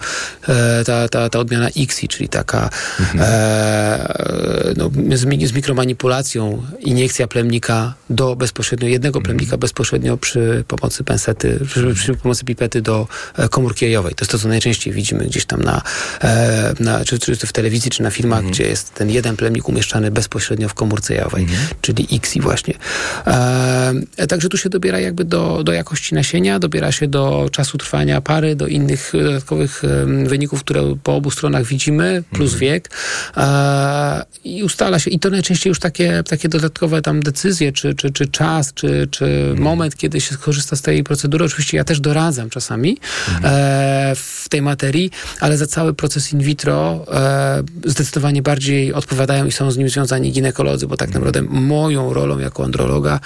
[0.47, 2.69] e, ta, ta, ta odmiana ICSI, czyli taka
[3.15, 11.59] e, no, z, z mikromanipulacją iniekcja plemnika do bezpośrednio, jednego plemnika bezpośrednio przy pomocy pensety,
[11.67, 13.07] przy, przy pomocy pipety do
[13.37, 14.15] e, komórki jajowej.
[14.15, 15.81] To jest to, co najczęściej widzimy gdzieś tam na,
[16.21, 20.11] e, na czy, czy w telewizji, czy na filmach, gdzie jest ten jeden plemnik umieszczany
[20.11, 21.47] bezpośrednio w komórce jajowej,
[21.81, 22.73] czyli ICSI właśnie.
[23.27, 28.21] E, także tu się dobiera jakby do, do jakości nasienia, dobiera się do czasu trwania
[28.21, 32.89] pary, do innych e, dodatkowych em, wyników, które po obu stronach widzimy, plus wiek.
[33.37, 38.11] E, I ustala się, i to najczęściej już takie, takie dodatkowe tam decyzje, czy, czy,
[38.11, 41.45] czy czas, czy, czy moment, kiedy się korzysta z tej procedury.
[41.45, 42.97] Oczywiście ja też doradzam czasami
[43.43, 49.51] e, w tej materii, ale za cały proces in vitro e, zdecydowanie bardziej odpowiadają i
[49.51, 53.19] są z nim związani ginekolodzy, bo tak naprawdę moją rolą jako androloga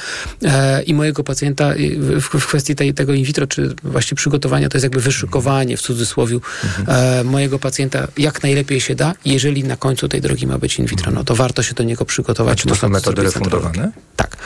[0.44, 1.74] e, i mojego pacjenta
[2.22, 5.82] w, w kwestii tej, tego in vitro, czy właśnie przygotowania, to jest jakby wyszykowanie w
[5.82, 6.38] cudzysłowie
[6.88, 9.14] e, mojego pacjenta jak najlepiej się da.
[9.26, 12.06] Jeżeli na końcu tej drogi ma być in vitro, no to warto się do niego
[12.06, 12.60] przygotować.
[12.60, 13.92] A czy to są metody refundowane?
[14.16, 14.38] Tak.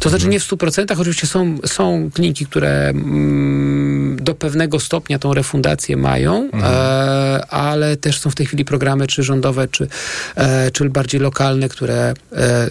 [0.00, 5.34] To znaczy nie w 100%, oczywiście są, są kliniki, które mm, do pewnego stopnia tą
[5.34, 9.88] refundację mają, e, ale też są w tej chwili programy czy rządowe, czy,
[10.36, 12.70] e, czy bardziej lokalne, które e,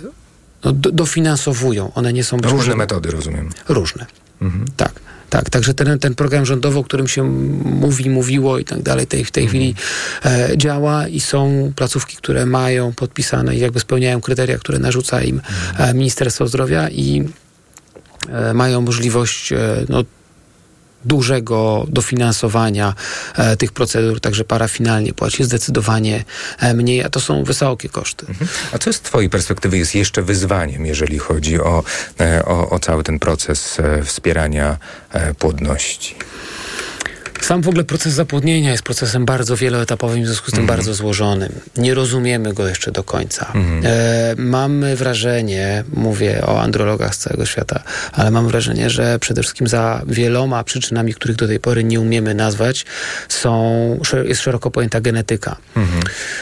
[0.63, 1.93] no, do, dofinansowują.
[1.93, 3.49] One nie są Różne metody, rozumiem.
[3.69, 4.05] Różne.
[4.43, 4.65] Mhm.
[4.77, 5.03] Tak.
[5.29, 7.23] Tak, także ten, ten program rządowy, o którym się
[7.63, 9.75] mówi, mówiło i tak dalej, tej, w tej chwili
[10.25, 15.41] e, działa i są placówki, które mają podpisane i jakby spełniają kryteria, które narzuca im
[15.77, 17.29] e, Ministerstwo Zdrowia i
[18.29, 19.57] e, mają możliwość e,
[19.89, 20.03] no,
[21.05, 22.93] dużego dofinansowania
[23.35, 26.23] e, tych procedur, także para finalnie płaci zdecydowanie
[26.59, 28.25] e, mniej, a to są wysokie koszty.
[28.71, 31.83] A co z Twojej perspektywy jest jeszcze wyzwaniem, jeżeli chodzi o,
[32.19, 34.77] e, o, o cały ten proces e, wspierania
[35.39, 36.15] płodności?
[37.43, 41.51] Sam w ogóle proces zapłodnienia jest procesem bardzo wieloetapowym, w związku z tym bardzo złożonym.
[41.77, 43.53] Nie rozumiemy go jeszcze do końca.
[43.83, 49.67] E, mamy wrażenie, mówię o andrologach z całego świata, ale mam wrażenie, że przede wszystkim
[49.67, 52.85] za wieloma przyczynami, których do tej pory nie umiemy nazwać,
[53.29, 55.55] są, jest szeroko pojęta genetyka.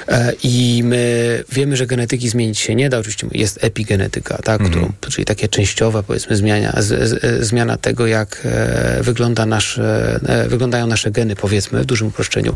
[0.08, 2.97] E, I my wiemy, że genetyki zmienić się nie da.
[2.97, 8.08] Oczywiście jest epigenetyka, tak, którą, czyli takie częściowe, powiedzmy, zmiana, z, z, e, zmiana tego,
[8.08, 12.56] jak e, wygląda nasze, e, wyglądają nasze geny, powiedzmy, w dużym uproszczeniu.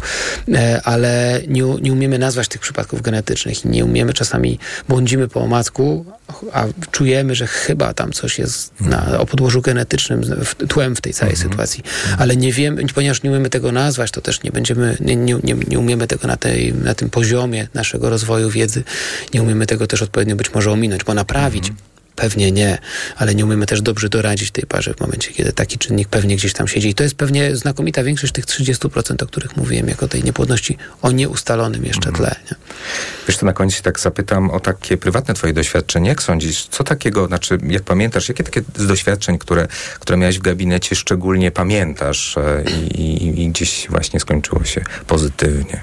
[0.53, 4.59] E, ale nie, nie umiemy nazwać tych przypadków genetycznych i nie umiemy czasami,
[4.89, 6.05] błądzimy po omacku,
[6.53, 11.13] a czujemy, że chyba tam coś jest na, o podłożu genetycznym, w, tłem w tej
[11.13, 11.83] całej sytuacji.
[12.17, 15.55] Ale nie wiemy, ponieważ nie umiemy tego nazwać, to też nie będziemy, nie, nie, nie,
[15.67, 18.83] nie umiemy tego na, tej, na tym poziomie naszego rozwoju wiedzy,
[19.33, 21.71] nie umiemy tego też odpowiednio być może ominąć, bo naprawić
[22.15, 22.77] Pewnie nie,
[23.15, 26.53] ale nie umiemy też dobrze doradzić tej parze w momencie, kiedy taki czynnik pewnie gdzieś
[26.53, 26.89] tam siedzi.
[26.89, 31.11] I to jest pewnie znakomita większość tych 30%, o których mówiłem, jako tej niepłodności o
[31.11, 32.35] nieustalonym jeszcze tle.
[32.51, 32.57] Nie?
[33.27, 36.09] Wiesz, to na koniec się tak zapytam o takie prywatne twoje doświadczenie.
[36.09, 39.67] Jak sądzisz, co takiego, znaczy jak pamiętasz, jakie takie z doświadczeń, które,
[39.99, 42.63] które miałeś w gabinecie szczególnie pamiętasz e,
[42.95, 45.81] i, i, i gdzieś właśnie skończyło się pozytywnie?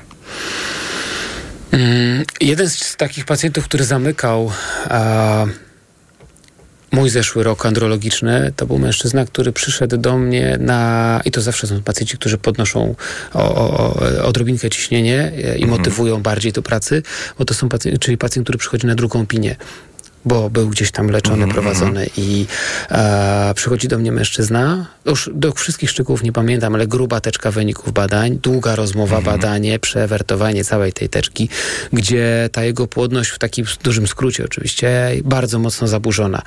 [1.73, 4.53] Mm, jeden z takich pacjentów, który zamykał
[4.89, 5.47] a,
[6.93, 11.67] mój zeszły rok andrologiczny, to był mężczyzna, który przyszedł do mnie na, i to zawsze
[11.67, 12.95] są pacjenci, którzy podnoszą
[13.35, 17.03] o, o, odrobinkę ciśnienie i motywują bardziej do pracy,
[17.39, 19.57] bo to są pacjenci, czyli pacjent, który przychodzi na drugą opinię
[20.25, 22.47] bo był gdzieś tam leczony, prowadzony i
[22.91, 27.93] e, przychodzi do mnie mężczyzna, już do wszystkich szczegółów nie pamiętam, ale gruba teczka wyników
[27.93, 31.49] badań, długa rozmowa, badanie, przewertowanie całej tej teczki,
[31.93, 36.43] gdzie ta jego płodność w takim dużym skrócie oczywiście bardzo mocno zaburzona.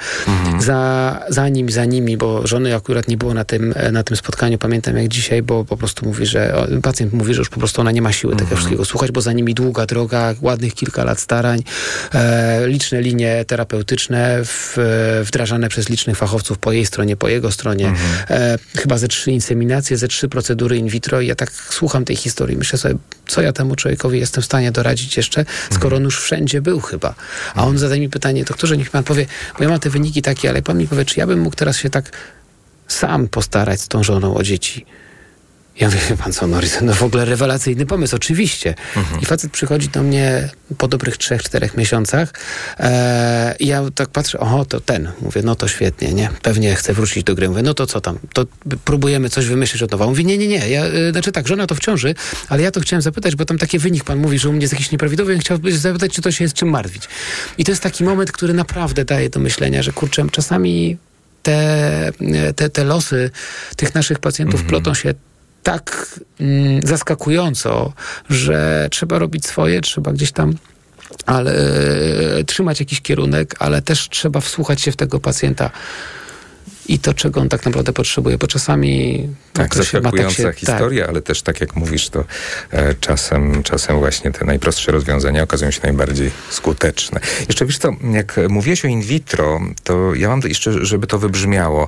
[0.59, 4.57] Za, za nim, za nimi, bo żony akurat nie było na tym, na tym spotkaniu,
[4.57, 7.91] pamiętam jak dzisiaj, bo po prostu mówi, że pacjent mówi, że już po prostu ona
[7.91, 11.63] nie ma siły tego wszystkiego słuchać, bo za nimi długa droga, ładnych kilka lat starań,
[12.13, 14.77] e, liczne linie terapeutyczne, terapeutyczne w,
[15.25, 17.93] wdrażane przez licznych fachowców po jej stronie, po jego stronie.
[18.29, 22.15] E, chyba ze trzy inseminacje, ze trzy procedury in vitro i ja tak słucham tej
[22.15, 22.57] historii.
[22.57, 22.95] Myślę sobie,
[23.27, 27.15] co ja temu człowiekowi jestem w stanie doradzić jeszcze, skoro on już wszędzie był chyba.
[27.55, 29.25] A on zadaje mi pytanie, doktorze, niech pan powie,
[29.57, 31.77] bo ja mam te wyniki takie, ale pan mi powie, czy ja bym mógł teraz
[31.77, 32.11] się tak
[32.87, 34.85] sam postarać z tą żoną o dzieci.
[35.79, 38.75] Ja mówię, wie pan co, Norris, no w ogóle rewelacyjny pomysł, oczywiście.
[39.21, 42.33] I facet przychodzi do mnie po dobrych trzech, czterech miesiącach
[42.79, 45.11] e, i ja tak patrzę, oho, to ten.
[45.21, 46.29] Mówię, no to świetnie, nie?
[46.41, 47.49] Pewnie chcę wrócić do gry.
[47.49, 48.19] Mówię, no to co tam?
[48.33, 48.45] To
[48.85, 50.07] próbujemy coś wymyślić od nowa.
[50.07, 50.69] Mówi, nie, nie, nie.
[50.69, 52.15] Ja, e, znaczy tak, żona to w ciąży,
[52.49, 54.73] ale ja to chciałem zapytać, bo tam taki wynik pan mówi, że u mnie jest
[54.73, 57.07] jakiś nieprawidłowy, ja chciałbym zapytać, czy to się jest czym martwić.
[57.57, 60.97] I to jest taki moment, który naprawdę daje do myślenia, że kurczę, czasami
[61.43, 62.11] te,
[62.55, 63.31] te, te losy
[63.75, 65.13] tych naszych pacjentów plotą się
[65.65, 67.93] tak mm, zaskakująco,
[68.29, 70.53] że trzeba robić swoje, trzeba gdzieś tam
[71.25, 71.51] ale
[72.39, 75.69] e, trzymać jakiś kierunek, ale też trzeba wsłuchać się w tego pacjenta
[76.87, 79.27] i to, czego on tak naprawdę potrzebuje, bo czasami...
[79.53, 82.23] Tak, ma zaskakująca tak się- historia, ale też tak jak mówisz, to
[82.71, 87.19] e, czasem, czasem właśnie te najprostsze rozwiązania okazują się najbardziej skuteczne.
[87.47, 91.87] Jeszcze wiesz co, jak mówiłeś o in vitro, to ja mam jeszcze, żeby to wybrzmiało.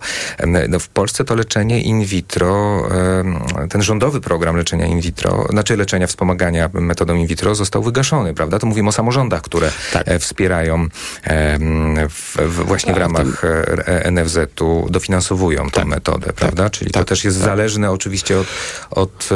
[0.70, 2.84] No, w Polsce to leczenie in vitro,
[3.20, 3.40] em,
[3.70, 8.60] ten rządowy program leczenia in vitro, znaczy leczenia wspomagania metodą in vitro został wygaszony, prawda?
[8.60, 10.08] To mówimy o samorządach, które Tak.
[10.08, 10.88] e, wspierają
[11.24, 16.70] em, w, w, właśnie w Tak, ramach e, NFZ-u, dofinansowują tę metodę, prawda?
[16.70, 17.46] Czyli to tak, też jest tak.
[17.46, 18.48] zależne oczywiście od,
[18.92, 19.30] od,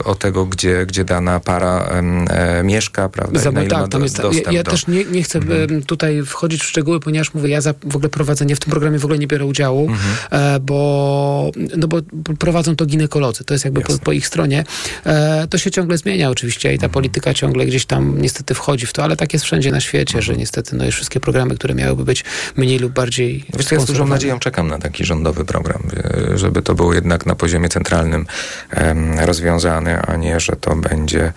[0.00, 1.84] e, od tego, gdzie, gdzie dana para
[2.28, 3.40] e, mieszka, prawda?
[3.40, 4.70] I Za, na ile tak, tam jest, ja, dostęp ja do...
[4.70, 4.76] Mhm.
[4.76, 8.08] też nie, nie chcę em, tutaj wchodzić w szczegóły, ponieważ mówię, ja za w ogóle
[8.08, 10.56] prowadzenie w tym programie w ogóle nie biorę udziału, Mhm.
[10.56, 11.98] e, bo, no bo
[12.38, 14.64] prowadzą to ginekolodzy, to jest jakby po, po ich stronie.
[15.06, 16.76] E, to się ciągle zmienia oczywiście Mhm.
[16.76, 19.80] i ta polityka ciągle gdzieś tam niestety wchodzi w to, ale tak jest wszędzie na
[19.80, 20.22] świecie, Mhm.
[20.22, 22.24] że niestety no i wszystkie programy, które miałyby być
[22.56, 25.82] mniej lub bardziej Wiesz, ja z dużą nadzieją czekam na taki rządowy program,
[26.32, 28.26] e, żeby to było jednak na poziomie centralnym
[29.20, 31.32] rozwiązane, a nie, że to będzie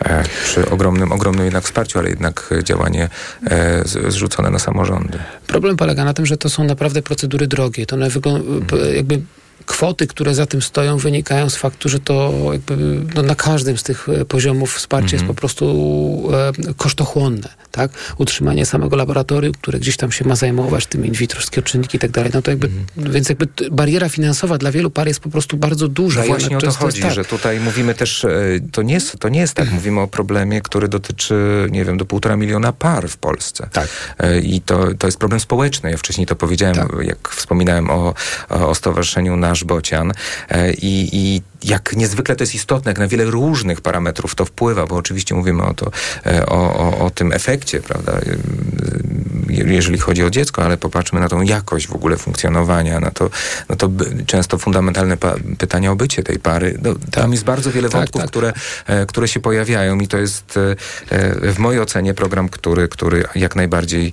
[0.00, 3.08] e, przy ogromnym, ogromnym jednak wsparciu, ale jednak działanie
[3.50, 5.18] e, zrzucone na samorządy.
[5.46, 7.86] Problem polega na tym, że to są naprawdę procedury drogie.
[7.86, 8.94] To one Mhm.
[8.94, 9.20] jakby
[9.66, 12.76] kwoty, które za tym stoją, wynikają z faktu, że to jakby
[13.14, 15.18] no, na każdym z tych e, poziomów wsparcie Mhm.
[15.18, 15.64] jest po prostu
[16.68, 17.48] e, kosztochłonne.
[17.70, 17.90] Tak?
[18.18, 22.00] Utrzymanie samego laboratorium, które gdzieś tam się ma zajmować tym in vitro, wszystkie czynniki i
[22.00, 22.30] tak dalej.
[22.34, 23.12] No to jakby, Mhm.
[23.12, 26.20] Więc jakby bariera finansowa dla wielu par jest po prostu bardzo duża.
[26.20, 27.12] No właśnie o to chodzi, tak.
[27.12, 28.30] że tutaj mówimy też, e,
[28.72, 32.04] to nie, jest, to nie jest tak, mówimy o problemie, który dotyczy, nie wiem, do
[32.04, 33.68] półtora miliona par w Polsce.
[33.72, 33.88] Tak.
[34.18, 35.90] E, I to, to jest problem społeczny.
[35.90, 36.88] Ja wcześniej to powiedziałem, Tak.
[37.02, 38.14] jak wspominałem o,
[38.48, 40.12] o Stowarzyszeniu Nasz Bocian.
[40.50, 44.86] E, i, i jak niezwykle to jest istotne, jak na wiele różnych parametrów to wpływa,
[44.86, 45.90] bo oczywiście mówimy o, to,
[46.26, 48.22] e, o, o, o tym efekcie, prawda, e,
[49.52, 53.30] je- jeżeli chodzi o dziecko, ale popatrzmy na tą jakość w ogóle funkcjonowania, na to,
[53.68, 53.90] no to
[54.26, 55.16] często fundamentalne
[55.58, 56.78] pytania o bycie tej pary.
[56.82, 58.30] No, tam jest bardzo wiele Tak, wątków, tak.
[58.30, 58.52] Które,
[58.86, 60.58] e, które się pojawiają i to jest
[61.42, 64.12] w mojej ocenie program, który, który jak najbardziej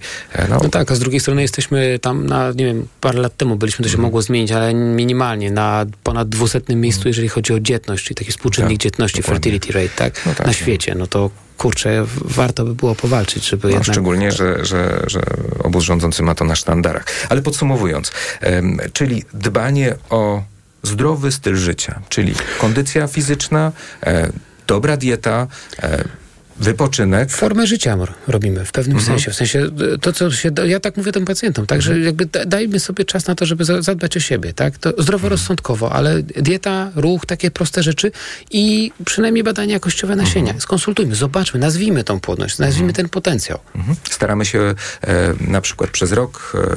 [0.50, 3.56] no, No tak, a z drugiej strony jesteśmy tam na, nie wiem, parę lat temu
[3.56, 4.02] byliśmy, to się Mhm.
[4.04, 8.78] mogło zmienić, ale minimalnie, na ponad dwusetnym miejscu, jeżeli chodzi o dzietność, czyli taki współczynnik.
[8.80, 9.36] Tak, dzietności, dokładnie.
[9.52, 10.54] fertility rate, tak, No tak, na no.
[10.54, 13.94] świecie, no to kurczę, warto by było powalczyć, żeby No, jednak...
[13.96, 15.22] szczególnie, że, że, że
[15.64, 17.06] obóz rządzący ma to na sztandarach.
[17.30, 18.12] Ale podsumowując,
[18.42, 20.44] em, czyli dbanie o
[20.84, 23.72] zdrowy styl życia, czyli kondycja fizyczna,
[24.04, 24.32] e,
[24.68, 25.48] dobra dieta,
[25.84, 26.04] e,
[26.60, 27.32] wypoczynek.
[27.32, 27.98] Formę życia
[28.28, 29.18] robimy w pewnym Mhm.
[29.20, 29.32] sensie.
[29.32, 29.60] W sensie
[29.94, 30.52] e, to, co się.
[30.52, 32.04] da- Ja tak mówię tym pacjentom, tak, Mhm.
[32.04, 34.78] jakby da, dajmy sobie czas na to, żeby za- zadbać o siebie, tak?
[34.78, 38.12] To zdroworozsądkowo, ale dieta, ruch, takie proste rzeczy
[38.52, 40.42] i przynajmniej badania jakościowe nasienia.
[40.46, 40.62] Mhm.
[40.62, 43.60] Skonsultujmy, zobaczmy, nazwijmy tą płodność, nazwijmy ten potencjał.
[43.76, 43.96] Mhm.
[44.10, 44.60] Staramy się
[45.02, 46.76] e, na przykład przez rok e,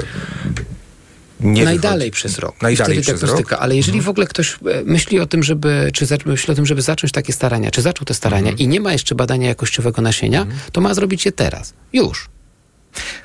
[1.41, 2.63] nie najdalej wychodzi- przez rok.
[2.63, 3.39] Najdalej przez rok.
[3.41, 3.63] Mhm.
[3.63, 6.83] Ale jeżeli w ogóle ktoś e, myśli o tym, żeby, czy myśli o tym, żeby
[6.83, 8.59] zacząć takie starania, czy zaczął te starania Mhm.
[8.59, 11.75] i nie ma jeszcze badania jakościowego nasienia, to ma zrobić je teraz.
[11.93, 12.29] Już.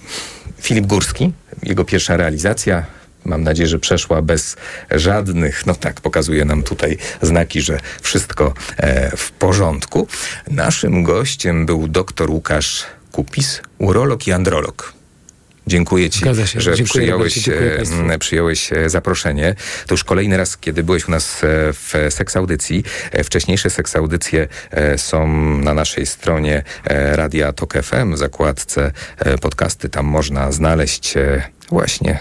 [0.61, 1.33] Filip Górski,
[1.63, 2.87] jego pierwsza realizacja.
[3.27, 4.57] Mam nadzieję, że przeszła bez
[4.91, 10.09] żadnych, no tak, pokazuje nam tutaj znaki, że wszystko e, w porządku.
[10.51, 14.97] Naszym gościem był dr Łukasz Kupis, urolog i androlog.
[15.67, 16.61] Dziękuję Ci, się.
[16.61, 19.55] że Dziękuję przyjąłeś, dziękuję e, przyjąłeś e, zaproszenie.
[19.87, 22.85] To już kolejny raz, kiedy byłeś u nas w Seks Audycji.
[23.13, 25.27] E, Wcześniejsze Seks Audycje e, są
[25.59, 26.63] na naszej stronie
[27.13, 28.93] Radia Tok FM, w zakładce
[29.41, 29.89] podcasty.
[29.89, 31.15] Tam można znaleźć
[31.69, 32.19] właśnie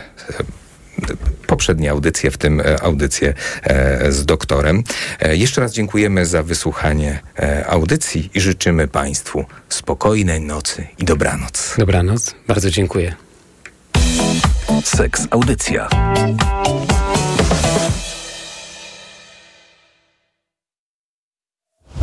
[1.47, 3.33] poprzednie audycje, w tym e, audycję
[3.63, 4.83] e, z doktorem.
[5.19, 7.19] E, Jeszcze raz dziękujemy za wysłuchanie
[7.67, 11.75] audycji i życzymy Państwu spokojnej nocy i dobranoc.
[11.77, 12.35] Dobranoc.
[12.47, 13.15] Bardzo dziękuję.
[14.83, 15.89] Seks Audycja.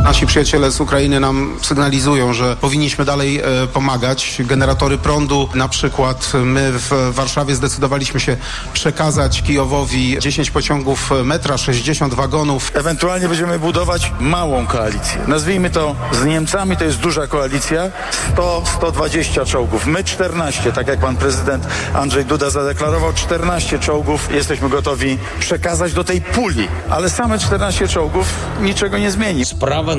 [0.05, 4.37] Nasi przyjaciele z Ukrainy nam sygnalizują, że powinniśmy dalej e, pomagać.
[4.45, 8.37] Generatory prądu na przykład my w Warszawie zdecydowaliśmy się
[8.73, 12.71] przekazać Kijowowi 10 pociągów metra, 60 wagonów.
[12.75, 15.21] Ewentualnie będziemy budować małą koalicję.
[15.27, 17.91] Nazwijmy to z Niemcami, to jest duża koalicja,
[18.37, 19.87] 100-120 czołgów.
[19.87, 26.05] My 14, tak jak pan prezydent Andrzej Duda zadeklarował, 14 czołgów jesteśmy gotowi przekazać do
[26.05, 28.27] tej puli, ale same 14 czołgów
[28.61, 29.45] niczego nie zmieni.
[29.45, 29.92] Sprawa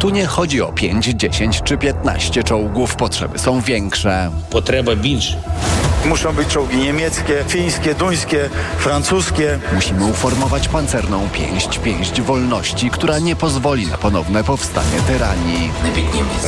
[0.00, 2.96] tu nie chodzi o 5, 10 czy 15 czołgów.
[2.96, 4.30] Potrzeby są większe.
[4.50, 5.36] Potrzeba większa.
[6.04, 9.58] Muszą być czołgi niemieckie, fińskie, duńskie, francuskie.
[9.74, 15.70] Musimy uformować pancerną pięść, pięść wolności, która nie pozwoli na ponowne powstanie tyranii.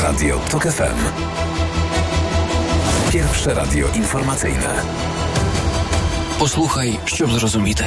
[0.03, 1.23] Radio TOK FM.
[3.13, 4.75] Pierwsze radio informacyjne.
[6.39, 7.85] Posłuchaj, ściub zrozumite.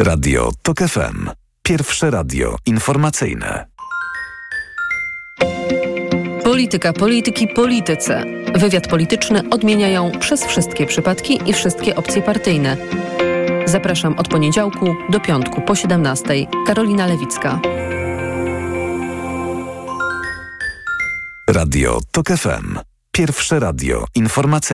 [0.00, 1.30] Radio Tok FM.
[1.62, 3.66] Pierwsze radio informacyjne.
[6.44, 8.24] Polityka, polityki, polityce.
[8.54, 12.76] Wywiad polityczny odmieniają przez wszystkie przypadki i wszystkie opcje partyjne.
[13.66, 16.46] Zapraszam od poniedziałku do piątku po 17.
[16.66, 17.60] Karolina Lewicka.
[21.50, 22.78] Radio Tok FM.
[23.12, 24.54] Pierwsze radio informacyjne.